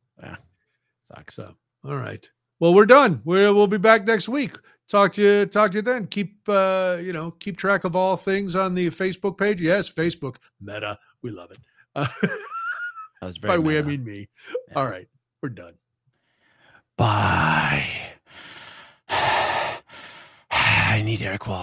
[1.16, 1.36] Sucks.
[1.36, 1.56] So,
[1.86, 2.30] all right.
[2.60, 3.22] Well, we're done.
[3.26, 4.58] We're, we'll be back next week.
[4.88, 5.46] Talk to you.
[5.46, 6.08] Talk to you then.
[6.08, 9.62] Keep uh, you know, keep track of all things on the Facebook page.
[9.62, 10.98] Yes, Facebook Meta.
[11.22, 11.60] We love it.
[11.96, 12.08] Uh,
[13.22, 14.30] That was very by we, I mean me.
[14.70, 14.80] Yeah.
[14.80, 15.08] All right,
[15.44, 15.76] we're done.
[16.98, 17.86] Bye.
[20.52, 21.60] I need air quality.